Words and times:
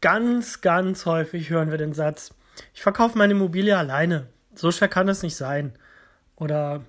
Ganz, 0.00 0.60
ganz 0.60 1.06
häufig 1.06 1.50
hören 1.50 1.70
wir 1.70 1.78
den 1.78 1.92
Satz, 1.92 2.32
ich 2.72 2.82
verkaufe 2.82 3.18
meine 3.18 3.32
Immobilie 3.32 3.76
alleine. 3.76 4.26
So 4.54 4.70
schwer 4.70 4.88
kann 4.88 5.08
es 5.08 5.22
nicht 5.22 5.36
sein. 5.36 5.72
Oder 6.36 6.82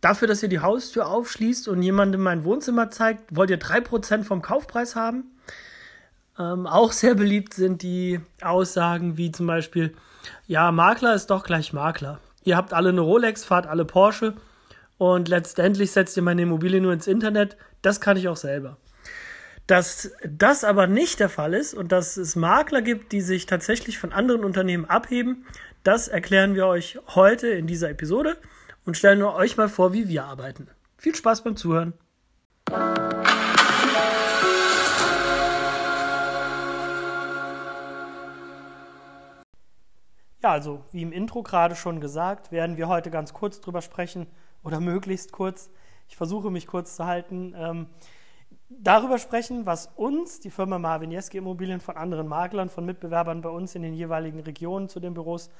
dafür, 0.00 0.26
dass 0.28 0.42
ihr 0.42 0.48
die 0.48 0.60
Haustür 0.60 1.08
aufschließt 1.08 1.68
und 1.68 1.82
jemandem 1.82 2.22
mein 2.22 2.44
Wohnzimmer 2.44 2.90
zeigt, 2.90 3.34
wollt 3.34 3.50
ihr 3.50 3.60
3% 3.60 4.24
vom 4.24 4.42
Kaufpreis 4.42 4.96
haben? 4.96 5.24
Ähm, 6.38 6.66
auch 6.66 6.92
sehr 6.92 7.14
beliebt 7.14 7.54
sind 7.54 7.82
die 7.82 8.20
Aussagen 8.40 9.16
wie 9.16 9.30
zum 9.30 9.46
Beispiel, 9.46 9.94
ja, 10.46 10.72
Makler 10.72 11.14
ist 11.14 11.28
doch 11.28 11.44
gleich 11.44 11.72
Makler. 11.72 12.20
Ihr 12.44 12.56
habt 12.56 12.72
alle 12.72 12.88
eine 12.88 13.02
Rolex, 13.02 13.44
fahrt 13.44 13.66
alle 13.66 13.84
Porsche 13.84 14.34
und 14.98 15.28
letztendlich 15.28 15.92
setzt 15.92 16.16
ihr 16.16 16.22
meine 16.22 16.42
Immobilie 16.42 16.80
nur 16.80 16.92
ins 16.92 17.06
Internet. 17.06 17.56
Das 17.82 18.00
kann 18.00 18.16
ich 18.16 18.28
auch 18.28 18.36
selber. 18.36 18.78
Dass 19.66 20.10
das 20.28 20.64
aber 20.64 20.86
nicht 20.86 21.20
der 21.20 21.28
Fall 21.28 21.54
ist 21.54 21.72
und 21.72 21.92
dass 21.92 22.16
es 22.16 22.34
Makler 22.34 22.82
gibt, 22.82 23.12
die 23.12 23.20
sich 23.20 23.46
tatsächlich 23.46 23.98
von 23.98 24.12
anderen 24.12 24.44
Unternehmen 24.44 24.84
abheben, 24.86 25.46
das 25.84 26.08
erklären 26.08 26.54
wir 26.54 26.66
euch 26.66 26.98
heute 27.14 27.48
in 27.48 27.66
dieser 27.66 27.90
Episode 27.90 28.36
und 28.84 28.96
stellen 28.96 29.22
euch 29.22 29.56
mal 29.56 29.68
vor, 29.68 29.92
wie 29.92 30.08
wir 30.08 30.24
arbeiten. 30.24 30.68
Viel 30.96 31.14
Spaß 31.14 31.44
beim 31.44 31.56
Zuhören. 31.56 31.94
Ja, 40.42 40.50
also 40.50 40.84
wie 40.90 41.02
im 41.02 41.12
Intro 41.12 41.44
gerade 41.44 41.76
schon 41.76 42.00
gesagt, 42.00 42.50
werden 42.50 42.76
wir 42.76 42.88
heute 42.88 43.12
ganz 43.12 43.32
kurz 43.32 43.60
drüber 43.60 43.80
sprechen 43.80 44.26
oder 44.64 44.80
möglichst 44.80 45.30
kurz. 45.30 45.70
Ich 46.08 46.16
versuche 46.16 46.50
mich 46.50 46.66
kurz 46.66 46.96
zu 46.96 47.06
halten. 47.06 47.54
Ähm, 47.56 47.86
darüber 48.80 49.18
sprechen, 49.18 49.66
was 49.66 49.90
uns, 49.96 50.40
die 50.40 50.50
Firma 50.50 50.78
Marvin 50.78 51.10
Jeske 51.10 51.38
Immobilien, 51.38 51.80
von 51.80 51.96
anderen 51.96 52.28
Maklern, 52.28 52.68
von 52.68 52.84
Mitbewerbern 52.84 53.42
bei 53.42 53.50
uns 53.50 53.74
in 53.74 53.82
den 53.82 53.94
jeweiligen 53.94 54.40
Regionen 54.40 54.88
zu 54.88 55.00
den 55.00 55.14
Büros 55.14 55.50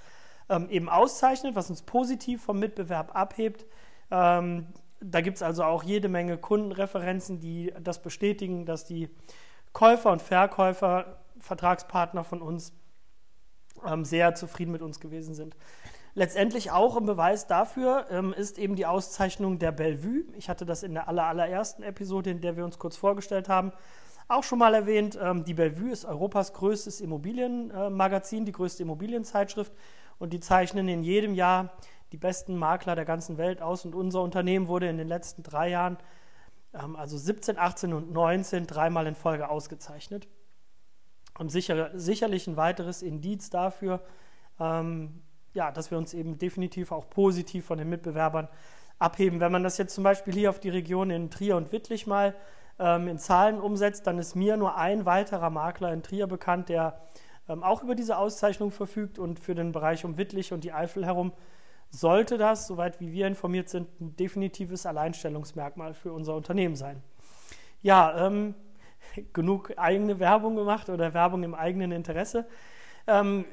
ähm, 0.49 0.69
eben 0.71 0.89
auszeichnet, 0.89 1.55
was 1.55 1.71
uns 1.71 1.83
positiv 1.83 2.43
vom 2.43 2.59
Mitbewerb 2.59 3.15
abhebt. 3.15 3.67
Ähm, 4.11 4.67
da 5.01 5.21
gibt 5.21 5.37
es 5.37 5.43
also 5.43 5.65
auch 5.65 5.83
jede 5.83 6.09
Menge 6.09 6.39
Kundenreferenzen, 6.39 7.41
die 7.41 7.73
das 7.81 8.03
bestätigen, 8.03 8.67
dass 8.67 8.85
die 8.85 9.09
Käufer 9.73 10.13
und 10.13 10.23
Verkäufer, 10.23 11.19
Vertragspartner 11.39 12.25
von 12.25 12.41
uns 12.43 12.73
ähm, 13.85 14.05
sehr 14.05 14.35
zufrieden 14.35 14.73
mit 14.73 14.83
uns 14.83 15.01
gewesen 15.01 15.35
sind. 15.35 15.57
Letztendlich 16.15 16.71
auch 16.71 16.99
ein 16.99 17.07
Beweis 17.07 17.47
dafür 17.47 18.07
ähm, 18.11 18.35
ist 18.35 18.59
eben 18.59 18.77
die 18.77 18.85
Auszeichnung 18.85 19.59
der 19.59 19.73
Bellevue. 19.73 20.25
Ich 20.37 20.51
hatte 20.51 20.67
das 20.67 20.83
in 20.83 20.93
der 20.93 21.09
aller, 21.09 21.25
allerersten 21.25 21.83
Episode, 21.83 22.31
in 22.31 22.43
der 22.43 22.57
wir 22.57 22.67
uns 22.67 22.79
kurz 22.79 22.99
vorgestellt 22.99 23.49
haben, 23.49 23.73
auch 24.29 24.45
schon 24.45 24.59
mal 24.59 24.75
erwähnt. 24.75 25.19
Ähm, 25.21 25.45
die 25.45 25.55
Bellevue 25.55 25.91
ist 25.91 26.05
Europas 26.05 26.53
größtes 26.53 27.01
Immobilienmagazin, 27.01 28.43
äh, 28.43 28.47
die 28.47 28.53
größte 28.53 28.83
Immobilienzeitschrift 28.83 29.73
und 30.19 30.35
die 30.35 30.41
zeichnen 30.41 30.87
in 30.89 31.03
jedem 31.03 31.33
Jahr 31.33 31.73
die 32.13 32.19
besten 32.19 32.57
Makler 32.57 32.95
der 32.95 33.07
ganzen 33.07 33.39
Welt 33.39 33.63
aus. 33.63 33.87
Und 33.87 33.95
unser 33.95 34.21
Unternehmen 34.21 34.69
wurde 34.69 34.89
in 34.89 34.99
den 34.99 35.09
letzten 35.09 35.43
drei 35.43 35.71
Jahren, 35.71 35.97
ähm, 36.75 36.95
also 36.95 37.17
17, 37.17 37.59
18 37.59 37.95
und 37.95 38.13
19, 38.13 38.67
dreimal 38.67 39.07
in 39.07 39.15
Folge 39.15 39.49
ausgezeichnet. 39.49 40.29
Und 41.39 41.49
sicher, 41.49 41.91
sicherlich 41.95 42.47
ein 42.47 42.59
weiteres 42.59 43.01
Indiz 43.01 43.49
dafür, 43.49 44.03
ähm, 44.61 45.23
ja, 45.55 45.71
dass 45.71 45.91
wir 45.91 45.99
uns 45.99 46.15
eben 46.15 46.39
definitiv 46.39 46.93
auch 46.93 47.09
positiv 47.11 47.65
von 47.67 47.79
den 47.79 47.89
Mitbewerbern 47.89 48.49
abheben. 48.99 49.41
Wenn 49.41 49.53
man 49.53 49.63
das 49.63 49.79
jetzt 49.79 49.95
zum 49.95 50.05
Beispiel 50.05 50.33
hier 50.33 50.51
auf 50.51 50.61
die 50.61 50.71
Region 50.71 51.11
in 51.11 51.31
Trier 51.31 51.57
und 51.57 51.73
Wittlich 51.73 52.07
mal 52.07 52.35
ähm, 52.79 53.09
in 53.09 53.19
Zahlen 53.19 53.61
umsetzt, 53.61 54.07
dann 54.07 54.19
ist 54.19 54.35
mir 54.35 54.57
nur 54.57 54.77
ein 54.77 55.05
weiterer 55.05 55.51
Makler 55.51 55.93
in 55.93 56.03
Trier 56.03 56.27
bekannt, 56.27 56.69
der 56.69 57.01
ähm, 57.49 57.63
auch 57.63 57.83
über 57.83 57.95
diese 57.95 58.17
Auszeichnung 58.17 58.71
verfügt 58.71 59.19
und 59.19 59.41
für 59.41 59.55
den 59.55 59.73
Bereich 59.73 60.05
um 60.05 60.17
Wittlich 60.17 60.53
und 60.53 60.65
die 60.65 60.73
Eifel 60.73 61.05
herum 61.05 61.33
sollte 61.91 62.39
das, 62.39 62.67
soweit 62.67 63.01
wie 63.01 63.13
wir 63.13 63.27
informiert 63.27 63.69
sind, 63.69 63.89
ein 64.01 64.17
definitives 64.17 64.87
Alleinstellungsmerkmal 64.87 65.93
für 65.93 66.13
unser 66.13 66.35
Unternehmen 66.35 66.77
sein. 66.77 67.03
Ja, 67.83 68.27
ähm, 68.27 68.55
genug 69.33 69.75
eigene 69.77 70.19
Werbung 70.19 70.57
gemacht 70.57 70.89
oder 70.89 71.13
Werbung 71.13 71.43
im 71.43 71.55
eigenen 71.55 71.93
Interesse. 71.93 72.47
Ähm, 73.07 73.45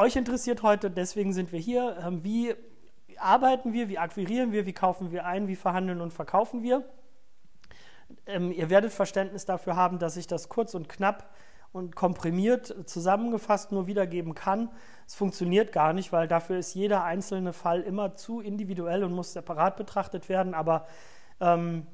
euch 0.00 0.16
interessiert 0.16 0.62
heute, 0.62 0.90
deswegen 0.90 1.32
sind 1.32 1.52
wir 1.52 1.60
hier, 1.60 1.98
ähm, 2.04 2.24
wie 2.24 2.54
arbeiten 3.18 3.72
wir, 3.72 3.88
wie 3.88 3.98
akquirieren 3.98 4.50
wir, 4.50 4.64
wie 4.64 4.72
kaufen 4.72 5.12
wir 5.12 5.26
ein, 5.26 5.46
wie 5.46 5.56
verhandeln 5.56 6.00
und 6.00 6.12
verkaufen 6.12 6.62
wir. 6.62 6.84
Ähm, 8.26 8.50
ihr 8.50 8.70
werdet 8.70 8.92
Verständnis 8.92 9.44
dafür 9.44 9.76
haben, 9.76 9.98
dass 9.98 10.16
ich 10.16 10.26
das 10.26 10.48
kurz 10.48 10.74
und 10.74 10.88
knapp 10.88 11.30
und 11.72 11.94
komprimiert 11.94 12.74
zusammengefasst 12.86 13.72
nur 13.72 13.86
wiedergeben 13.86 14.34
kann. 14.34 14.70
Es 15.06 15.14
funktioniert 15.14 15.70
gar 15.70 15.92
nicht, 15.92 16.12
weil 16.12 16.26
dafür 16.26 16.58
ist 16.58 16.74
jeder 16.74 17.04
einzelne 17.04 17.52
Fall 17.52 17.82
immer 17.82 18.16
zu 18.16 18.40
individuell 18.40 19.04
und 19.04 19.12
muss 19.12 19.34
separat 19.34 19.76
betrachtet 19.76 20.28
werden. 20.28 20.54
Aber 20.54 20.86
ähm, 21.40 21.86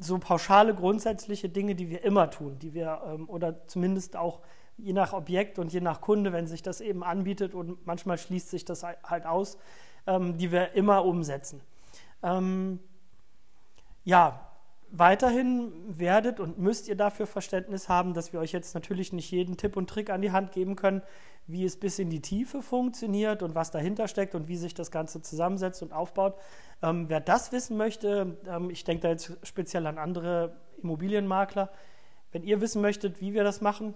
so 0.00 0.18
pauschale 0.18 0.74
grundsätzliche 0.74 1.48
Dinge, 1.48 1.74
die 1.74 1.90
wir 1.90 2.02
immer 2.02 2.30
tun, 2.30 2.58
die 2.58 2.74
wir 2.74 3.02
ähm, 3.06 3.28
oder 3.28 3.66
zumindest 3.68 4.16
auch 4.16 4.40
je 4.78 4.92
nach 4.92 5.12
Objekt 5.12 5.58
und 5.58 5.72
je 5.72 5.80
nach 5.80 6.00
Kunde, 6.00 6.32
wenn 6.32 6.46
sich 6.46 6.62
das 6.62 6.80
eben 6.80 7.02
anbietet 7.02 7.54
und 7.54 7.86
manchmal 7.86 8.18
schließt 8.18 8.50
sich 8.50 8.64
das 8.64 8.82
halt 8.82 9.26
aus, 9.26 9.58
ähm, 10.06 10.36
die 10.36 10.52
wir 10.52 10.72
immer 10.72 11.04
umsetzen. 11.04 11.60
Ähm, 12.22 12.80
ja, 14.04 14.46
weiterhin 14.90 15.72
werdet 15.88 16.40
und 16.40 16.58
müsst 16.58 16.88
ihr 16.88 16.96
dafür 16.96 17.26
Verständnis 17.26 17.88
haben, 17.88 18.14
dass 18.14 18.32
wir 18.32 18.40
euch 18.40 18.52
jetzt 18.52 18.74
natürlich 18.74 19.12
nicht 19.12 19.30
jeden 19.30 19.56
Tipp 19.56 19.76
und 19.76 19.90
Trick 19.90 20.10
an 20.10 20.22
die 20.22 20.32
Hand 20.32 20.52
geben 20.52 20.76
können, 20.76 21.02
wie 21.46 21.64
es 21.64 21.76
bis 21.76 21.98
in 21.98 22.10
die 22.10 22.20
Tiefe 22.20 22.62
funktioniert 22.62 23.42
und 23.42 23.54
was 23.54 23.70
dahinter 23.70 24.08
steckt 24.08 24.34
und 24.34 24.48
wie 24.48 24.56
sich 24.56 24.74
das 24.74 24.90
Ganze 24.90 25.22
zusammensetzt 25.22 25.82
und 25.82 25.92
aufbaut. 25.92 26.36
Ähm, 26.82 27.08
wer 27.08 27.20
das 27.20 27.52
wissen 27.52 27.76
möchte, 27.76 28.36
ähm, 28.46 28.70
ich 28.70 28.84
denke 28.84 29.02
da 29.02 29.08
jetzt 29.10 29.36
speziell 29.42 29.86
an 29.86 29.98
andere 29.98 30.56
Immobilienmakler, 30.82 31.70
wenn 32.32 32.42
ihr 32.42 32.60
wissen 32.60 32.82
möchtet, 32.82 33.20
wie 33.20 33.32
wir 33.32 33.44
das 33.44 33.60
machen, 33.60 33.94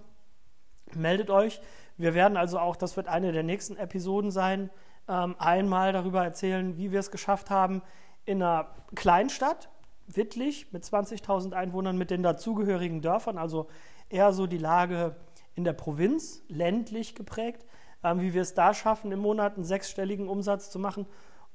meldet 0.95 1.29
euch. 1.29 1.61
Wir 1.97 2.13
werden 2.13 2.37
also 2.37 2.59
auch, 2.59 2.75
das 2.75 2.97
wird 2.97 3.07
eine 3.07 3.31
der 3.31 3.43
nächsten 3.43 3.77
Episoden 3.77 4.31
sein, 4.31 4.69
ähm, 5.07 5.35
einmal 5.39 5.93
darüber 5.93 6.23
erzählen, 6.23 6.77
wie 6.77 6.91
wir 6.91 6.99
es 6.99 7.11
geschafft 7.11 7.49
haben, 7.49 7.81
in 8.25 8.41
einer 8.41 8.67
Kleinstadt, 8.95 9.69
Wittlich, 10.07 10.73
mit 10.73 10.83
20.000 10.83 11.53
Einwohnern, 11.53 11.97
mit 11.97 12.11
den 12.11 12.21
dazugehörigen 12.21 13.01
Dörfern, 13.01 13.37
also 13.37 13.67
eher 14.09 14.33
so 14.33 14.45
die 14.45 14.57
Lage 14.57 15.15
in 15.55 15.63
der 15.63 15.71
Provinz, 15.71 16.43
ländlich 16.49 17.15
geprägt, 17.15 17.65
ähm, 18.03 18.19
wie 18.19 18.33
wir 18.33 18.41
es 18.41 18.53
da 18.53 18.73
schaffen, 18.73 19.11
im 19.11 19.19
Monat 19.19 19.55
einen 19.55 19.63
sechsstelligen 19.63 20.27
Umsatz 20.27 20.69
zu 20.69 20.79
machen. 20.79 21.05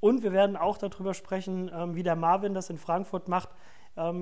Und 0.01 0.23
wir 0.23 0.33
werden 0.33 0.57
auch 0.57 0.79
darüber 0.79 1.13
sprechen, 1.13 1.71
ähm, 1.75 1.97
wie 1.97 2.03
der 2.03 2.17
Marvin 2.17 2.55
das 2.55 2.71
in 2.71 2.79
Frankfurt 2.79 3.29
macht, 3.29 3.51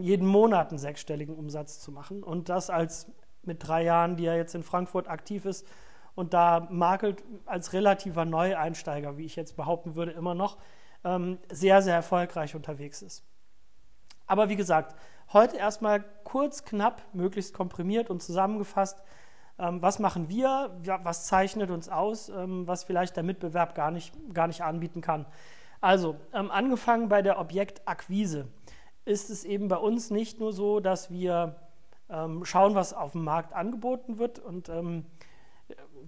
jeden 0.03 0.29
Monat 0.29 0.71
einen 0.71 0.79
sechsstelligen 0.79 1.35
Umsatz 1.35 1.81
zu 1.81 1.91
machen. 1.91 2.23
Und 2.23 2.49
das 2.49 2.71
als 2.71 3.11
mit 3.47 3.67
drei 3.67 3.83
Jahren, 3.83 4.17
die 4.17 4.27
er 4.27 4.37
jetzt 4.37 4.55
in 4.55 4.63
Frankfurt 4.63 5.09
aktiv 5.09 5.45
ist 5.45 5.67
und 6.15 6.35
da 6.35 6.69
makelt 6.71 7.25
als 7.47 7.73
relativer 7.73 8.25
Neueinsteiger, 8.25 9.17
wie 9.17 9.25
ich 9.25 9.37
jetzt 9.37 9.57
behaupten 9.57 9.95
würde, 9.95 10.13
immer 10.13 10.35
noch 10.35 10.59
ähm, 11.05 11.39
sehr, 11.51 11.83
sehr 11.83 11.95
erfolgreich 11.95 12.55
unterwegs 12.55 13.03
ist. 13.03 13.25
Aber 14.27 14.49
wie 14.49 14.57
gesagt, 14.57 14.95
heute 15.33 15.57
erstmal 15.57 16.05
kurz, 16.25 16.65
knapp, 16.65 17.03
möglichst 17.13 17.53
komprimiert 17.53 18.11
und 18.11 18.23
zusammengefasst. 18.23 19.03
Ähm, 19.59 19.83
was 19.83 19.99
machen 19.99 20.29
wir? 20.29 20.71
Was 21.03 21.27
zeichnet 21.27 21.71
uns 21.71 21.89
aus? 21.89 22.29
Ähm, 22.29 22.67
was 22.67 22.85
vielleicht 22.85 23.17
der 23.17 23.23
Mitbewerb 23.23 23.75
gar 23.75 23.91
nicht, 23.91 24.15
gar 24.33 24.47
nicht 24.47 24.63
anbieten 24.63 25.01
kann. 25.01 25.27
Also, 25.81 26.17
ähm, 26.33 26.51
angefangen 26.51 27.09
bei 27.09 27.21
der 27.21 27.39
Objektakquise 27.39 28.49
ist 29.05 29.29
es 29.29 29.45
eben 29.45 29.69
bei 29.69 29.77
uns 29.77 30.11
nicht 30.11 30.41
nur 30.41 30.53
so, 30.53 30.81
dass 30.81 31.11
wir 31.11 31.57
ähm, 32.09 32.45
schauen, 32.45 32.75
was 32.75 32.93
auf 32.93 33.13
dem 33.13 33.25
Markt 33.25 33.53
angeboten 33.53 34.19
wird 34.19 34.39
und 34.39 34.69
ähm, 34.69 35.07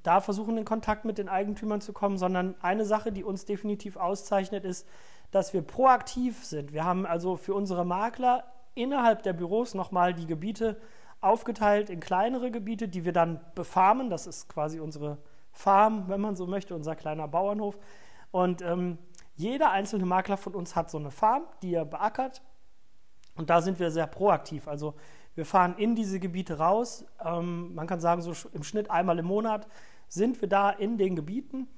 da 0.02 0.20
versuchen, 0.20 0.58
in 0.58 0.64
Kontakt 0.64 1.04
mit 1.04 1.18
den 1.18 1.28
Eigentümern 1.28 1.80
zu 1.80 1.92
kommen, 1.92 2.18
sondern 2.18 2.54
eine 2.60 2.84
Sache, 2.84 3.12
die 3.12 3.24
uns 3.24 3.44
definitiv 3.44 3.96
auszeichnet, 3.96 4.64
ist, 4.64 4.86
dass 5.30 5.52
wir 5.52 5.62
proaktiv 5.62 6.44
sind. 6.44 6.72
Wir 6.72 6.84
haben 6.84 7.06
also 7.06 7.36
für 7.36 7.54
unsere 7.54 7.84
Makler 7.84 8.44
innerhalb 8.74 9.22
der 9.22 9.32
Büros 9.32 9.74
nochmal 9.74 10.14
die 10.14 10.26
Gebiete 10.26 10.80
aufgeteilt 11.20 11.90
in 11.90 12.00
kleinere 12.00 12.50
Gebiete, 12.50 12.88
die 12.88 13.04
wir 13.04 13.12
dann 13.12 13.40
befarmen. 13.54 14.10
Das 14.10 14.26
ist 14.26 14.48
quasi 14.48 14.78
unsere 14.78 15.18
Farm, 15.50 16.04
wenn 16.08 16.20
man 16.20 16.36
so 16.36 16.46
möchte, 16.46 16.74
unser 16.74 16.94
kleiner 16.94 17.26
Bauernhof. 17.26 17.78
Und 18.30 18.62
ähm, 18.62 18.98
jeder 19.34 19.70
einzelne 19.70 20.06
Makler 20.06 20.36
von 20.36 20.54
uns 20.54 20.76
hat 20.76 20.90
so 20.90 20.98
eine 20.98 21.10
Farm, 21.10 21.44
die 21.62 21.74
er 21.74 21.84
beackert. 21.84 22.42
Und 23.34 23.50
da 23.50 23.60
sind 23.60 23.78
wir 23.78 23.90
sehr 23.90 24.06
proaktiv. 24.06 24.68
Also 24.68 24.94
wir 25.36 25.46
fahren 25.46 25.76
in 25.78 25.94
diese 25.94 26.18
Gebiete 26.18 26.58
raus. 26.58 27.04
Ähm, 27.24 27.74
man 27.74 27.86
kann 27.86 28.00
sagen, 28.00 28.22
so 28.22 28.32
im 28.52 28.64
Schnitt 28.64 28.90
einmal 28.90 29.18
im 29.18 29.26
Monat 29.26 29.68
sind 30.08 30.40
wir 30.40 30.48
da 30.48 30.70
in 30.70 30.98
den 30.98 31.14
Gebieten 31.14 31.68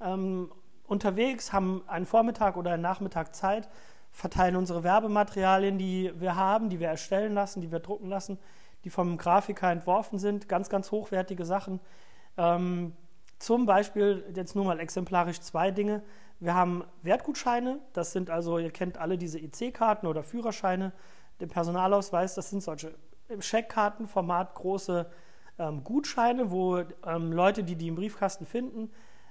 ähm, 0.00 0.50
unterwegs, 0.86 1.52
haben 1.52 1.82
einen 1.86 2.06
Vormittag 2.06 2.56
oder 2.56 2.72
einen 2.72 2.82
Nachmittag 2.82 3.34
Zeit, 3.34 3.68
verteilen 4.10 4.56
unsere 4.56 4.82
Werbematerialien, 4.82 5.78
die 5.78 6.12
wir 6.18 6.36
haben, 6.36 6.68
die 6.68 6.80
wir 6.80 6.88
erstellen 6.88 7.34
lassen, 7.34 7.60
die 7.60 7.70
wir 7.70 7.80
drucken 7.80 8.08
lassen, 8.08 8.38
die 8.84 8.90
vom 8.90 9.16
Grafiker 9.16 9.70
entworfen 9.70 10.18
sind. 10.18 10.48
Ganz, 10.48 10.68
ganz 10.68 10.90
hochwertige 10.90 11.44
Sachen. 11.44 11.80
Ähm, 12.36 12.94
zum 13.38 13.66
Beispiel 13.66 14.24
jetzt 14.34 14.54
nur 14.54 14.64
mal 14.64 14.80
exemplarisch 14.80 15.40
zwei 15.40 15.70
Dinge. 15.70 16.02
Wir 16.40 16.54
haben 16.54 16.84
Wertgutscheine, 17.02 17.78
das 17.92 18.12
sind 18.12 18.30
also, 18.30 18.58
ihr 18.58 18.70
kennt 18.70 18.98
alle 18.98 19.16
diese 19.16 19.38
EC-Karten 19.38 20.06
oder 20.06 20.22
Führerscheine, 20.22 20.92
den 21.42 21.50
Personalausweis, 21.50 22.34
das 22.34 22.48
sind 22.48 22.62
solche 22.62 22.94
Scheckkartenformat 23.38 24.54
große 24.54 25.10
ähm, 25.58 25.84
Gutscheine, 25.84 26.50
wo 26.50 26.78
ähm, 26.78 27.32
Leute, 27.32 27.64
die 27.64 27.76
die 27.76 27.88
im 27.88 27.96
Briefkasten 27.96 28.46
finden, 28.46 28.90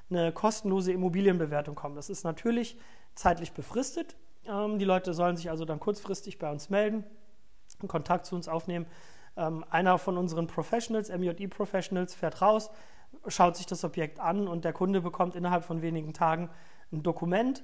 eine 0.09 0.31
kostenlose 0.31 0.91
Immobilienbewertung 0.91 1.75
kommen. 1.75 1.95
Das 1.95 2.09
ist 2.09 2.23
natürlich 2.23 2.77
zeitlich 3.15 3.53
befristet. 3.53 4.15
Ähm, 4.45 4.77
die 4.77 4.85
Leute 4.85 5.13
sollen 5.13 5.37
sich 5.37 5.49
also 5.49 5.65
dann 5.65 5.79
kurzfristig 5.79 6.37
bei 6.37 6.51
uns 6.51 6.69
melden, 6.69 7.03
Kontakt 7.87 8.25
zu 8.25 8.35
uns 8.35 8.47
aufnehmen. 8.47 8.85
Ähm, 9.37 9.63
einer 9.69 9.97
von 9.97 10.17
unseren 10.17 10.47
Professionals, 10.47 11.09
MJI 11.09 11.47
Professionals, 11.47 12.13
fährt 12.13 12.41
raus, 12.41 12.69
schaut 13.27 13.55
sich 13.55 13.65
das 13.65 13.83
Objekt 13.83 14.19
an 14.19 14.47
und 14.47 14.65
der 14.65 14.73
Kunde 14.73 15.01
bekommt 15.01 15.35
innerhalb 15.35 15.63
von 15.63 15.81
wenigen 15.81 16.13
Tagen 16.13 16.49
ein 16.91 17.03
Dokument, 17.03 17.63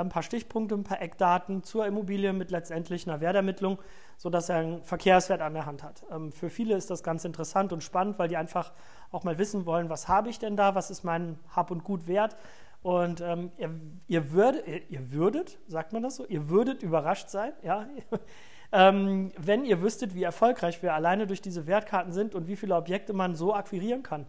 ein 0.00 0.08
paar 0.08 0.22
Stichpunkte, 0.22 0.74
ein 0.74 0.84
paar 0.84 1.00
Eckdaten 1.00 1.62
zur 1.62 1.86
Immobilie 1.86 2.32
mit 2.32 2.50
letztendlich 2.50 3.08
einer 3.08 3.20
Wertermittlung, 3.20 3.78
sodass 4.16 4.48
er 4.48 4.56
einen 4.56 4.82
Verkehrswert 4.82 5.40
an 5.40 5.54
der 5.54 5.66
Hand 5.66 5.82
hat. 5.82 6.04
Ähm, 6.10 6.32
für 6.32 6.50
viele 6.50 6.76
ist 6.76 6.90
das 6.90 7.02
ganz 7.02 7.24
interessant 7.24 7.72
und 7.72 7.82
spannend, 7.82 8.18
weil 8.18 8.28
die 8.28 8.36
einfach 8.36 8.72
auch 9.10 9.24
mal 9.24 9.38
wissen 9.38 9.66
wollen, 9.66 9.88
was 9.88 10.08
habe 10.08 10.28
ich 10.28 10.38
denn 10.38 10.56
da, 10.56 10.74
was 10.74 10.90
ist 10.90 11.04
mein 11.04 11.38
Hab 11.54 11.70
und 11.70 11.84
Gut 11.84 12.06
wert. 12.06 12.36
Und 12.82 13.22
ähm, 13.22 13.50
ihr, 13.56 13.70
ihr, 14.08 14.32
würd, 14.32 14.62
ihr, 14.90 15.10
würdet, 15.10 15.58
sagt 15.68 15.94
man 15.94 16.02
das 16.02 16.16
so, 16.16 16.26
ihr 16.26 16.50
würdet 16.50 16.82
überrascht 16.82 17.30
sein, 17.30 17.52
ja, 17.62 17.86
ähm, 18.72 19.32
wenn 19.38 19.64
ihr 19.64 19.80
wüsstet, 19.80 20.14
wie 20.14 20.22
erfolgreich 20.22 20.82
wir 20.82 20.92
alleine 20.92 21.26
durch 21.26 21.40
diese 21.40 21.66
Wertkarten 21.66 22.12
sind 22.12 22.34
und 22.34 22.46
wie 22.46 22.56
viele 22.56 22.76
Objekte 22.76 23.14
man 23.14 23.36
so 23.36 23.54
akquirieren 23.54 24.02
kann. 24.02 24.26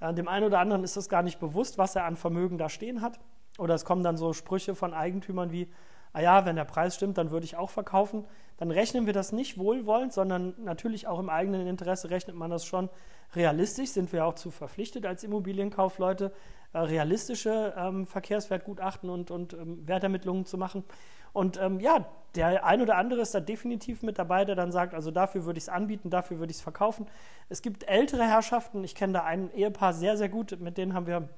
Äh, 0.00 0.12
dem 0.12 0.26
einen 0.26 0.44
oder 0.44 0.58
anderen 0.58 0.82
ist 0.82 0.96
das 0.96 1.08
gar 1.08 1.22
nicht 1.22 1.38
bewusst, 1.38 1.78
was 1.78 1.94
er 1.94 2.04
an 2.04 2.16
Vermögen 2.16 2.58
da 2.58 2.68
stehen 2.68 3.00
hat. 3.00 3.20
Oder 3.58 3.74
es 3.74 3.84
kommen 3.84 4.02
dann 4.02 4.16
so 4.16 4.32
Sprüche 4.32 4.74
von 4.74 4.94
Eigentümern 4.94 5.52
wie, 5.52 5.68
ah 6.12 6.20
ja, 6.20 6.46
wenn 6.46 6.56
der 6.56 6.64
Preis 6.64 6.94
stimmt, 6.94 7.18
dann 7.18 7.30
würde 7.30 7.44
ich 7.44 7.56
auch 7.56 7.70
verkaufen. 7.70 8.24
Dann 8.56 8.70
rechnen 8.70 9.06
wir 9.06 9.12
das 9.12 9.32
nicht 9.32 9.58
wohlwollend, 9.58 10.12
sondern 10.12 10.54
natürlich 10.62 11.06
auch 11.06 11.18
im 11.18 11.28
eigenen 11.28 11.66
Interesse 11.66 12.10
rechnet 12.10 12.36
man 12.36 12.50
das 12.50 12.64
schon 12.64 12.88
realistisch. 13.34 13.90
Sind 13.90 14.12
wir 14.12 14.24
auch 14.24 14.34
zu 14.34 14.50
verpflichtet 14.50 15.06
als 15.06 15.24
Immobilienkaufleute, 15.24 16.32
äh, 16.72 16.78
realistische 16.78 17.74
ähm, 17.76 18.06
Verkehrswertgutachten 18.06 19.10
und, 19.10 19.30
und 19.30 19.54
ähm, 19.54 19.86
Wertermittlungen 19.86 20.46
zu 20.46 20.58
machen. 20.58 20.84
Und 21.32 21.60
ähm, 21.60 21.80
ja, 21.80 22.06
der 22.36 22.64
ein 22.64 22.80
oder 22.80 22.96
andere 22.96 23.20
ist 23.20 23.34
da 23.34 23.40
definitiv 23.40 24.02
mit 24.02 24.18
dabei, 24.18 24.44
der 24.44 24.54
dann 24.54 24.70
sagt, 24.70 24.94
also 24.94 25.10
dafür 25.10 25.44
würde 25.44 25.58
ich 25.58 25.64
es 25.64 25.68
anbieten, 25.68 26.10
dafür 26.10 26.38
würde 26.38 26.52
ich 26.52 26.58
es 26.58 26.62
verkaufen. 26.62 27.06
Es 27.48 27.60
gibt 27.60 27.88
ältere 27.88 28.22
Herrschaften, 28.22 28.84
ich 28.84 28.94
kenne 28.94 29.14
da 29.14 29.24
ein 29.24 29.52
Ehepaar 29.52 29.92
sehr, 29.92 30.16
sehr 30.16 30.28
gut, 30.28 30.60
mit 30.60 30.78
denen 30.78 30.94
haben 30.94 31.08
wir 31.08 31.28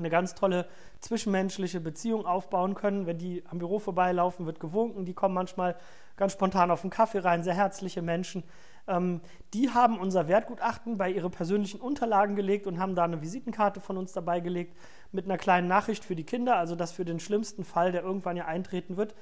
eine 0.00 0.10
ganz 0.10 0.34
tolle 0.34 0.66
zwischenmenschliche 1.00 1.80
Beziehung 1.80 2.26
aufbauen 2.26 2.74
können. 2.74 3.06
Wenn 3.06 3.18
die 3.18 3.44
am 3.48 3.58
Büro 3.58 3.78
vorbeilaufen, 3.78 4.46
wird 4.46 4.58
gewunken. 4.58 5.04
Die 5.04 5.14
kommen 5.14 5.34
manchmal 5.34 5.76
ganz 6.16 6.32
spontan 6.32 6.70
auf 6.70 6.82
einen 6.82 6.90
Kaffee 6.90 7.20
rein, 7.20 7.42
sehr 7.42 7.54
herzliche 7.54 8.02
Menschen. 8.02 8.42
Ähm, 8.88 9.20
die 9.54 9.70
haben 9.70 9.98
unser 9.98 10.28
Wertgutachten 10.28 10.98
bei 10.98 11.10
ihre 11.10 11.30
persönlichen 11.30 11.80
Unterlagen 11.80 12.36
gelegt 12.36 12.66
und 12.66 12.78
haben 12.78 12.94
da 12.94 13.04
eine 13.04 13.22
Visitenkarte 13.22 13.80
von 13.80 13.96
uns 13.96 14.12
dabei 14.12 14.40
gelegt 14.40 14.76
mit 15.12 15.24
einer 15.24 15.38
kleinen 15.38 15.68
Nachricht 15.68 16.04
für 16.04 16.16
die 16.16 16.24
Kinder, 16.24 16.56
also 16.56 16.74
dass 16.74 16.92
für 16.92 17.04
den 17.04 17.20
schlimmsten 17.20 17.64
Fall, 17.64 17.92
der 17.92 18.02
irgendwann 18.02 18.36
ja 18.36 18.46
eintreten 18.46 18.96
wird, 18.96 19.14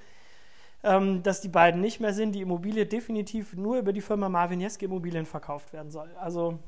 ähm, 0.82 1.22
dass 1.22 1.40
die 1.40 1.48
beiden 1.48 1.80
nicht 1.80 2.00
mehr 2.00 2.14
sind, 2.14 2.32
die 2.32 2.40
Immobilie 2.40 2.86
definitiv 2.86 3.54
nur 3.54 3.78
über 3.78 3.92
die 3.92 4.00
Firma 4.00 4.28
Marvin 4.28 4.60
Jeske 4.60 4.86
Immobilien 4.86 5.26
verkauft 5.26 5.72
werden 5.72 5.90
soll. 5.90 6.10
Also 6.18 6.58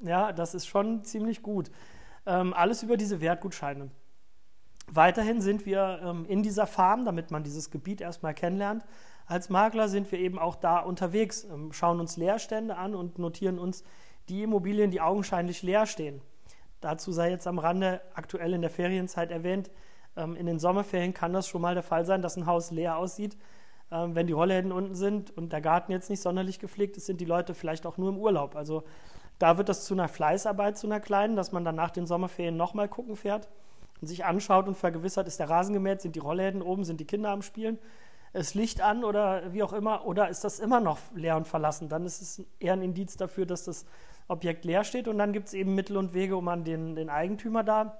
ja, 0.00 0.32
das 0.32 0.54
ist 0.54 0.66
schon 0.66 1.02
ziemlich 1.04 1.42
gut. 1.42 1.70
Ähm, 2.28 2.52
alles 2.52 2.82
über 2.82 2.98
diese 2.98 3.22
Wertgutscheine. 3.22 3.90
Weiterhin 4.86 5.40
sind 5.40 5.64
wir 5.64 6.00
ähm, 6.04 6.26
in 6.28 6.42
dieser 6.42 6.66
Farm, 6.66 7.06
damit 7.06 7.30
man 7.30 7.42
dieses 7.42 7.70
Gebiet 7.70 8.02
erstmal 8.02 8.34
kennenlernt. 8.34 8.84
Als 9.26 9.48
Makler 9.48 9.88
sind 9.88 10.12
wir 10.12 10.18
eben 10.18 10.38
auch 10.38 10.54
da 10.54 10.78
unterwegs, 10.80 11.44
ähm, 11.44 11.72
schauen 11.72 12.00
uns 12.00 12.18
Leerstände 12.18 12.76
an 12.76 12.94
und 12.94 13.18
notieren 13.18 13.58
uns 13.58 13.82
die 14.28 14.42
Immobilien, 14.42 14.90
die 14.90 15.00
augenscheinlich 15.00 15.62
leer 15.62 15.86
stehen. 15.86 16.20
Dazu 16.82 17.12
sei 17.12 17.30
jetzt 17.30 17.46
am 17.46 17.58
Rande 17.58 18.02
aktuell 18.12 18.52
in 18.52 18.60
der 18.60 18.70
Ferienzeit 18.70 19.30
erwähnt, 19.30 19.70
ähm, 20.14 20.36
in 20.36 20.44
den 20.44 20.58
Sommerferien 20.58 21.14
kann 21.14 21.32
das 21.32 21.48
schon 21.48 21.62
mal 21.62 21.74
der 21.74 21.82
Fall 21.82 22.04
sein, 22.04 22.20
dass 22.20 22.36
ein 22.36 22.44
Haus 22.44 22.70
leer 22.70 22.98
aussieht. 22.98 23.38
Ähm, 23.90 24.14
wenn 24.14 24.26
die 24.26 24.34
Rollläden 24.34 24.70
unten 24.70 24.94
sind 24.94 25.34
und 25.34 25.50
der 25.50 25.62
Garten 25.62 25.92
jetzt 25.92 26.10
nicht 26.10 26.20
sonderlich 26.20 26.58
gepflegt 26.58 26.98
ist, 26.98 27.06
sind 27.06 27.22
die 27.22 27.24
Leute 27.24 27.54
vielleicht 27.54 27.86
auch 27.86 27.96
nur 27.96 28.10
im 28.10 28.18
Urlaub. 28.18 28.54
Also 28.54 28.84
da 29.38 29.56
wird 29.56 29.68
das 29.68 29.84
zu 29.84 29.94
einer 29.94 30.08
Fleißarbeit, 30.08 30.76
zu 30.76 30.86
einer 30.86 31.00
kleinen, 31.00 31.36
dass 31.36 31.52
man 31.52 31.64
dann 31.64 31.76
nach 31.76 31.90
den 31.90 32.06
Sommerferien 32.06 32.56
nochmal 32.56 32.88
gucken 32.88 33.16
fährt 33.16 33.48
und 34.00 34.08
sich 34.08 34.24
anschaut 34.24 34.66
und 34.66 34.76
vergewissert, 34.76 35.28
ist 35.28 35.40
der 35.40 35.50
Rasen 35.50 35.72
gemäht, 35.72 36.00
sind 36.00 36.16
die 36.16 36.20
Rollläden 36.20 36.62
oben, 36.62 36.84
sind 36.84 37.00
die 37.00 37.06
Kinder 37.06 37.30
am 37.30 37.42
Spielen, 37.42 37.78
ist 38.32 38.54
Licht 38.54 38.80
an 38.80 39.04
oder 39.04 39.52
wie 39.52 39.62
auch 39.62 39.72
immer, 39.72 40.06
oder 40.06 40.28
ist 40.28 40.44
das 40.44 40.58
immer 40.58 40.80
noch 40.80 40.98
leer 41.14 41.36
und 41.36 41.46
verlassen? 41.46 41.88
Dann 41.88 42.04
ist 42.04 42.20
es 42.20 42.44
eher 42.58 42.74
ein 42.74 42.82
Indiz 42.82 43.16
dafür, 43.16 43.46
dass 43.46 43.64
das 43.64 43.86
Objekt 44.26 44.64
leer 44.64 44.84
steht 44.84 45.08
und 45.08 45.18
dann 45.18 45.32
gibt 45.32 45.48
es 45.48 45.54
eben 45.54 45.74
Mittel 45.74 45.96
und 45.96 46.14
Wege, 46.14 46.36
um 46.36 46.48
an 46.48 46.64
den, 46.64 46.94
den 46.94 47.08
Eigentümer 47.08 47.64
da 47.64 47.98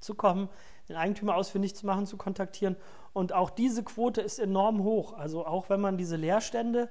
zu 0.00 0.14
kommen, 0.14 0.48
den 0.88 0.96
Eigentümer 0.96 1.34
ausfindig 1.34 1.74
zu 1.74 1.86
machen, 1.86 2.06
zu 2.06 2.16
kontaktieren. 2.16 2.76
Und 3.12 3.32
auch 3.32 3.50
diese 3.50 3.82
Quote 3.82 4.20
ist 4.20 4.38
enorm 4.38 4.82
hoch. 4.82 5.14
Also 5.14 5.46
auch 5.46 5.70
wenn 5.70 5.80
man 5.80 5.96
diese 5.96 6.16
Leerstände 6.16 6.90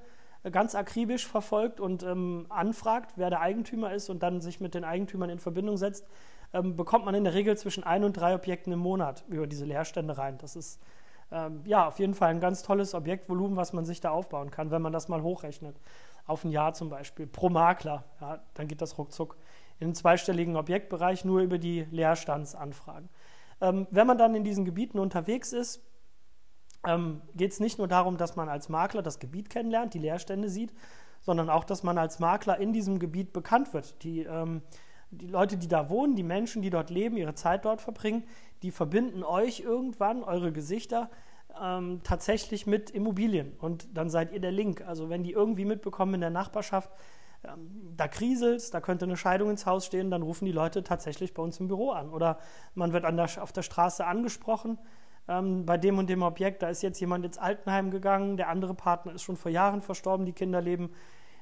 ganz 0.52 0.76
akribisch 0.76 1.28
verfolgt 1.28 1.80
und 1.80 2.04
ähm, 2.04 2.46
anfragt, 2.50 3.14
wer 3.16 3.30
der 3.30 3.42
Eigentümer 3.42 3.94
ist 3.94 4.10
und 4.10 4.24
dann 4.24 4.42
sich 4.42 4.60
mit 4.60 4.76
den 4.76 4.84
Eigentümern 4.84 5.30
in 5.30 5.40
Verbindung 5.40 5.78
setzt, 5.78 6.08
ähm, 6.54 6.76
bekommt 6.76 7.06
man 7.06 7.16
in 7.16 7.24
der 7.24 7.34
Regel 7.34 7.58
zwischen 7.58 7.84
ein 7.84 8.04
und 8.04 8.14
drei 8.14 8.36
Objekten 8.36 8.72
im 8.72 8.80
Monat 8.80 9.24
über 9.28 9.48
diese 9.48 9.66
Leerstände 9.66 10.18
rein. 10.18 10.38
Das 10.38 10.56
ist 10.56 10.80
ähm, 11.32 11.62
ja 11.66 11.88
auf 11.88 12.00
jeden 12.00 12.14
Fall 12.14 12.30
ein 12.30 12.40
ganz 12.40 12.64
tolles 12.64 12.94
Objektvolumen, 12.94 13.58
was 13.58 13.74
man 13.74 13.86
sich 13.86 14.02
da 14.02 14.12
aufbauen 14.12 14.52
kann, 14.52 14.72
wenn 14.72 14.82
man 14.82 14.94
das 14.94 15.08
mal 15.08 15.22
hochrechnet. 15.22 15.76
Auf 16.28 16.44
ein 16.44 16.52
Jahr 16.52 16.74
zum 16.74 16.90
Beispiel, 16.90 17.28
pro 17.28 17.50
Makler, 17.50 18.04
ja, 18.22 18.40
dann 18.54 18.68
geht 18.68 18.82
das 18.82 18.98
ruckzuck 18.98 19.38
in 19.80 19.90
den 19.90 19.96
zweistelligen 19.96 20.56
Objektbereich 20.56 21.26
nur 21.26 21.42
über 21.42 21.58
die 21.58 21.86
Leerstandsanfragen. 21.92 23.10
Ähm, 23.62 23.88
wenn 23.92 24.08
man 24.08 24.18
dann 24.18 24.36
in 24.36 24.44
diesen 24.44 24.66
Gebieten 24.66 25.00
unterwegs 25.00 25.54
ist, 25.54 25.82
ähm, 26.88 27.22
geht 27.36 27.52
es 27.52 27.60
nicht 27.60 27.78
nur 27.78 27.88
darum, 27.88 28.18
dass 28.18 28.36
man 28.36 28.50
als 28.50 28.70
Makler 28.70 29.02
das 29.02 29.20
Gebiet 29.20 29.50
kennenlernt, 29.50 29.94
die 29.94 30.00
Leerstände 30.00 30.50
sieht, 30.50 30.74
sondern 31.22 31.50
auch, 31.50 31.64
dass 31.64 31.84
man 31.84 31.98
als 31.98 32.20
Makler 32.20 32.60
in 32.60 32.74
diesem 32.74 33.00
Gebiet 33.00 33.34
bekannt 33.34 33.74
wird. 33.74 34.04
Die, 34.04 34.22
ähm, 34.22 34.62
die 35.12 35.28
Leute, 35.28 35.58
die 35.58 35.68
da 35.68 35.90
wohnen, 35.90 36.16
die 36.16 36.24
Menschen, 36.24 36.62
die 36.62 36.70
dort 36.70 36.90
leben, 36.90 37.18
ihre 37.18 37.36
Zeit 37.36 37.66
dort 37.66 37.82
verbringen, 37.82 38.24
die 38.62 38.72
verbinden 38.72 39.24
euch 39.24 39.62
irgendwann, 39.62 40.24
eure 40.24 40.52
Gesichter, 40.52 41.10
ähm, 41.62 42.02
tatsächlich 42.04 42.68
mit 42.68 42.90
Immobilien. 42.92 43.54
Und 43.60 43.88
dann 43.98 44.10
seid 44.10 44.32
ihr 44.32 44.40
der 44.40 44.52
Link. 44.52 44.82
Also 44.86 45.10
wenn 45.10 45.24
die 45.24 45.32
irgendwie 45.32 45.66
mitbekommen 45.66 46.16
in 46.16 46.22
der 46.22 46.30
Nachbarschaft, 46.30 46.92
ähm, 47.44 47.94
da 47.96 48.08
kriselt 48.08 48.74
da 48.74 48.82
könnte 48.82 49.06
eine 49.06 49.18
Scheidung 49.18 49.50
ins 49.50 49.66
Haus 49.66 49.86
stehen, 49.86 50.12
dann 50.12 50.22
rufen 50.22 50.46
die 50.46 50.52
Leute 50.52 50.84
tatsächlich 50.84 51.34
bei 51.34 51.42
uns 51.42 51.60
im 51.60 51.68
Büro 51.68 51.92
an. 51.92 52.10
Oder 52.10 52.40
man 52.74 52.94
wird 52.94 53.04
der, 53.04 53.30
auf 53.42 53.52
der 53.52 53.62
Straße 53.62 54.06
angesprochen 54.06 54.78
ähm, 55.28 55.66
bei 55.66 55.78
dem 55.78 55.98
und 55.98 56.10
dem 56.10 56.22
Objekt, 56.22 56.62
da 56.62 56.70
ist 56.70 56.82
jetzt 56.82 57.00
jemand 57.00 57.26
ins 57.26 57.38
Altenheim 57.38 57.92
gegangen, 57.92 58.38
der 58.38 58.50
andere 58.50 58.74
Partner 58.74 59.14
ist 59.14 59.24
schon 59.24 59.38
vor 59.38 59.52
Jahren 59.52 59.82
verstorben, 59.82 60.26
die 60.26 60.34
Kinder 60.34 60.62
leben 60.62 60.92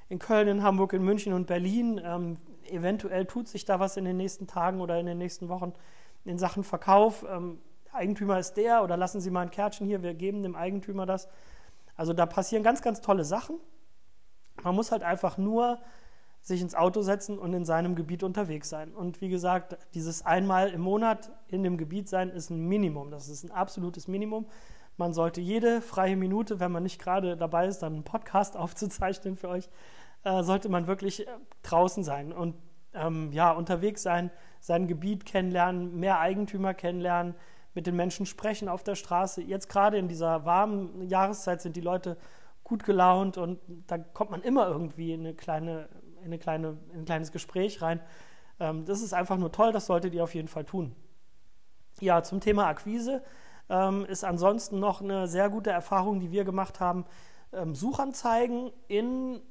in 0.09 0.19
Köln, 0.19 0.47
in 0.47 0.63
Hamburg, 0.63 0.93
in 0.93 1.03
München 1.03 1.33
und 1.33 1.47
Berlin. 1.47 1.99
Ähm, 2.03 2.37
eventuell 2.69 3.25
tut 3.25 3.47
sich 3.47 3.65
da 3.65 3.79
was 3.79 3.97
in 3.97 4.05
den 4.05 4.17
nächsten 4.17 4.47
Tagen 4.47 4.81
oder 4.81 4.99
in 4.99 5.05
den 5.05 5.17
nächsten 5.17 5.49
Wochen 5.49 5.73
in 6.25 6.37
Sachen 6.37 6.63
Verkauf. 6.63 7.25
Ähm, 7.29 7.59
Eigentümer 7.91 8.39
ist 8.39 8.55
der 8.55 8.83
oder 8.83 8.97
lassen 8.97 9.21
Sie 9.21 9.29
mal 9.29 9.41
ein 9.41 9.51
Kärtchen 9.51 9.85
hier, 9.85 10.01
wir 10.01 10.13
geben 10.13 10.43
dem 10.43 10.55
Eigentümer 10.55 11.05
das. 11.05 11.27
Also 11.95 12.13
da 12.13 12.25
passieren 12.25 12.63
ganz, 12.63 12.81
ganz 12.81 13.01
tolle 13.01 13.23
Sachen. 13.23 13.59
Man 14.63 14.75
muss 14.75 14.91
halt 14.91 15.03
einfach 15.03 15.37
nur 15.37 15.79
sich 16.43 16.61
ins 16.61 16.75
Auto 16.75 17.01
setzen 17.01 17.39
und 17.39 17.53
in 17.53 17.63
seinem 17.63 17.95
Gebiet 17.95 18.21
unterwegs 18.21 18.69
sein. 18.69 18.93
Und 18.93 19.21
wie 19.21 19.29
gesagt, 19.29 19.77
dieses 19.93 20.25
einmal 20.25 20.69
im 20.69 20.81
Monat 20.81 21.31
in 21.47 21.63
dem 21.63 21.77
Gebiet 21.77 22.09
sein 22.09 22.29
ist 22.29 22.49
ein 22.49 22.67
Minimum. 22.67 23.11
Das 23.11 23.29
ist 23.29 23.45
ein 23.45 23.51
absolutes 23.51 24.09
Minimum. 24.09 24.45
Man 24.97 25.13
sollte 25.13 25.39
jede 25.39 25.81
freie 25.81 26.17
Minute, 26.17 26.59
wenn 26.59 26.71
man 26.71 26.83
nicht 26.83 27.01
gerade 27.01 27.37
dabei 27.37 27.67
ist, 27.67 27.79
dann 27.79 27.93
einen 27.93 28.03
Podcast 28.03 28.57
aufzuzeichnen 28.57 29.37
für 29.37 29.47
euch, 29.47 29.69
äh, 30.25 30.43
sollte 30.43 30.67
man 30.67 30.85
wirklich 30.85 31.25
äh, 31.25 31.31
draußen 31.63 32.03
sein 32.03 32.33
und 32.33 32.55
ähm, 32.93 33.31
ja, 33.31 33.51
unterwegs 33.51 34.03
sein, 34.03 34.29
sein 34.59 34.87
Gebiet 34.87 35.25
kennenlernen, 35.25 35.97
mehr 35.97 36.19
Eigentümer 36.19 36.73
kennenlernen, 36.73 37.35
mit 37.73 37.87
den 37.87 37.95
Menschen 37.95 38.25
sprechen 38.25 38.67
auf 38.67 38.83
der 38.83 38.95
Straße. 38.95 39.41
Jetzt 39.41 39.69
gerade 39.69 39.97
in 39.97 40.09
dieser 40.09 40.45
warmen 40.45 41.07
Jahreszeit 41.07 41.61
sind 41.61 41.77
die 41.77 41.81
Leute 41.81 42.17
gut 42.63 42.83
gelaunt 42.83 43.37
und 43.37 43.59
da 43.87 43.97
kommt 43.97 44.31
man 44.31 44.41
immer 44.41 44.67
irgendwie 44.67 45.13
in 45.13 45.21
eine 45.21 45.33
kleine 45.33 45.89
in, 46.23 46.27
eine 46.27 46.39
kleine, 46.39 46.77
in 46.93 46.99
ein 46.99 47.05
kleines 47.05 47.31
Gespräch 47.31 47.81
rein. 47.81 47.99
Ähm, 48.59 48.85
das 48.85 49.01
ist 49.01 49.13
einfach 49.13 49.37
nur 49.37 49.51
toll, 49.51 49.71
das 49.71 49.85
solltet 49.85 50.13
ihr 50.13 50.23
auf 50.23 50.35
jeden 50.35 50.47
Fall 50.47 50.65
tun. 50.65 50.95
Ja, 51.99 52.23
zum 52.23 52.39
Thema 52.39 52.67
Akquise 52.67 53.23
ähm, 53.69 54.05
ist 54.05 54.23
ansonsten 54.23 54.79
noch 54.79 55.01
eine 55.01 55.27
sehr 55.27 55.49
gute 55.49 55.69
Erfahrung, 55.69 56.19
die 56.19 56.31
wir 56.31 56.43
gemacht 56.43 56.79
haben. 56.79 57.05
Ähm, 57.51 57.75
Suchanzeigen 57.75 58.71
in 58.87 59.41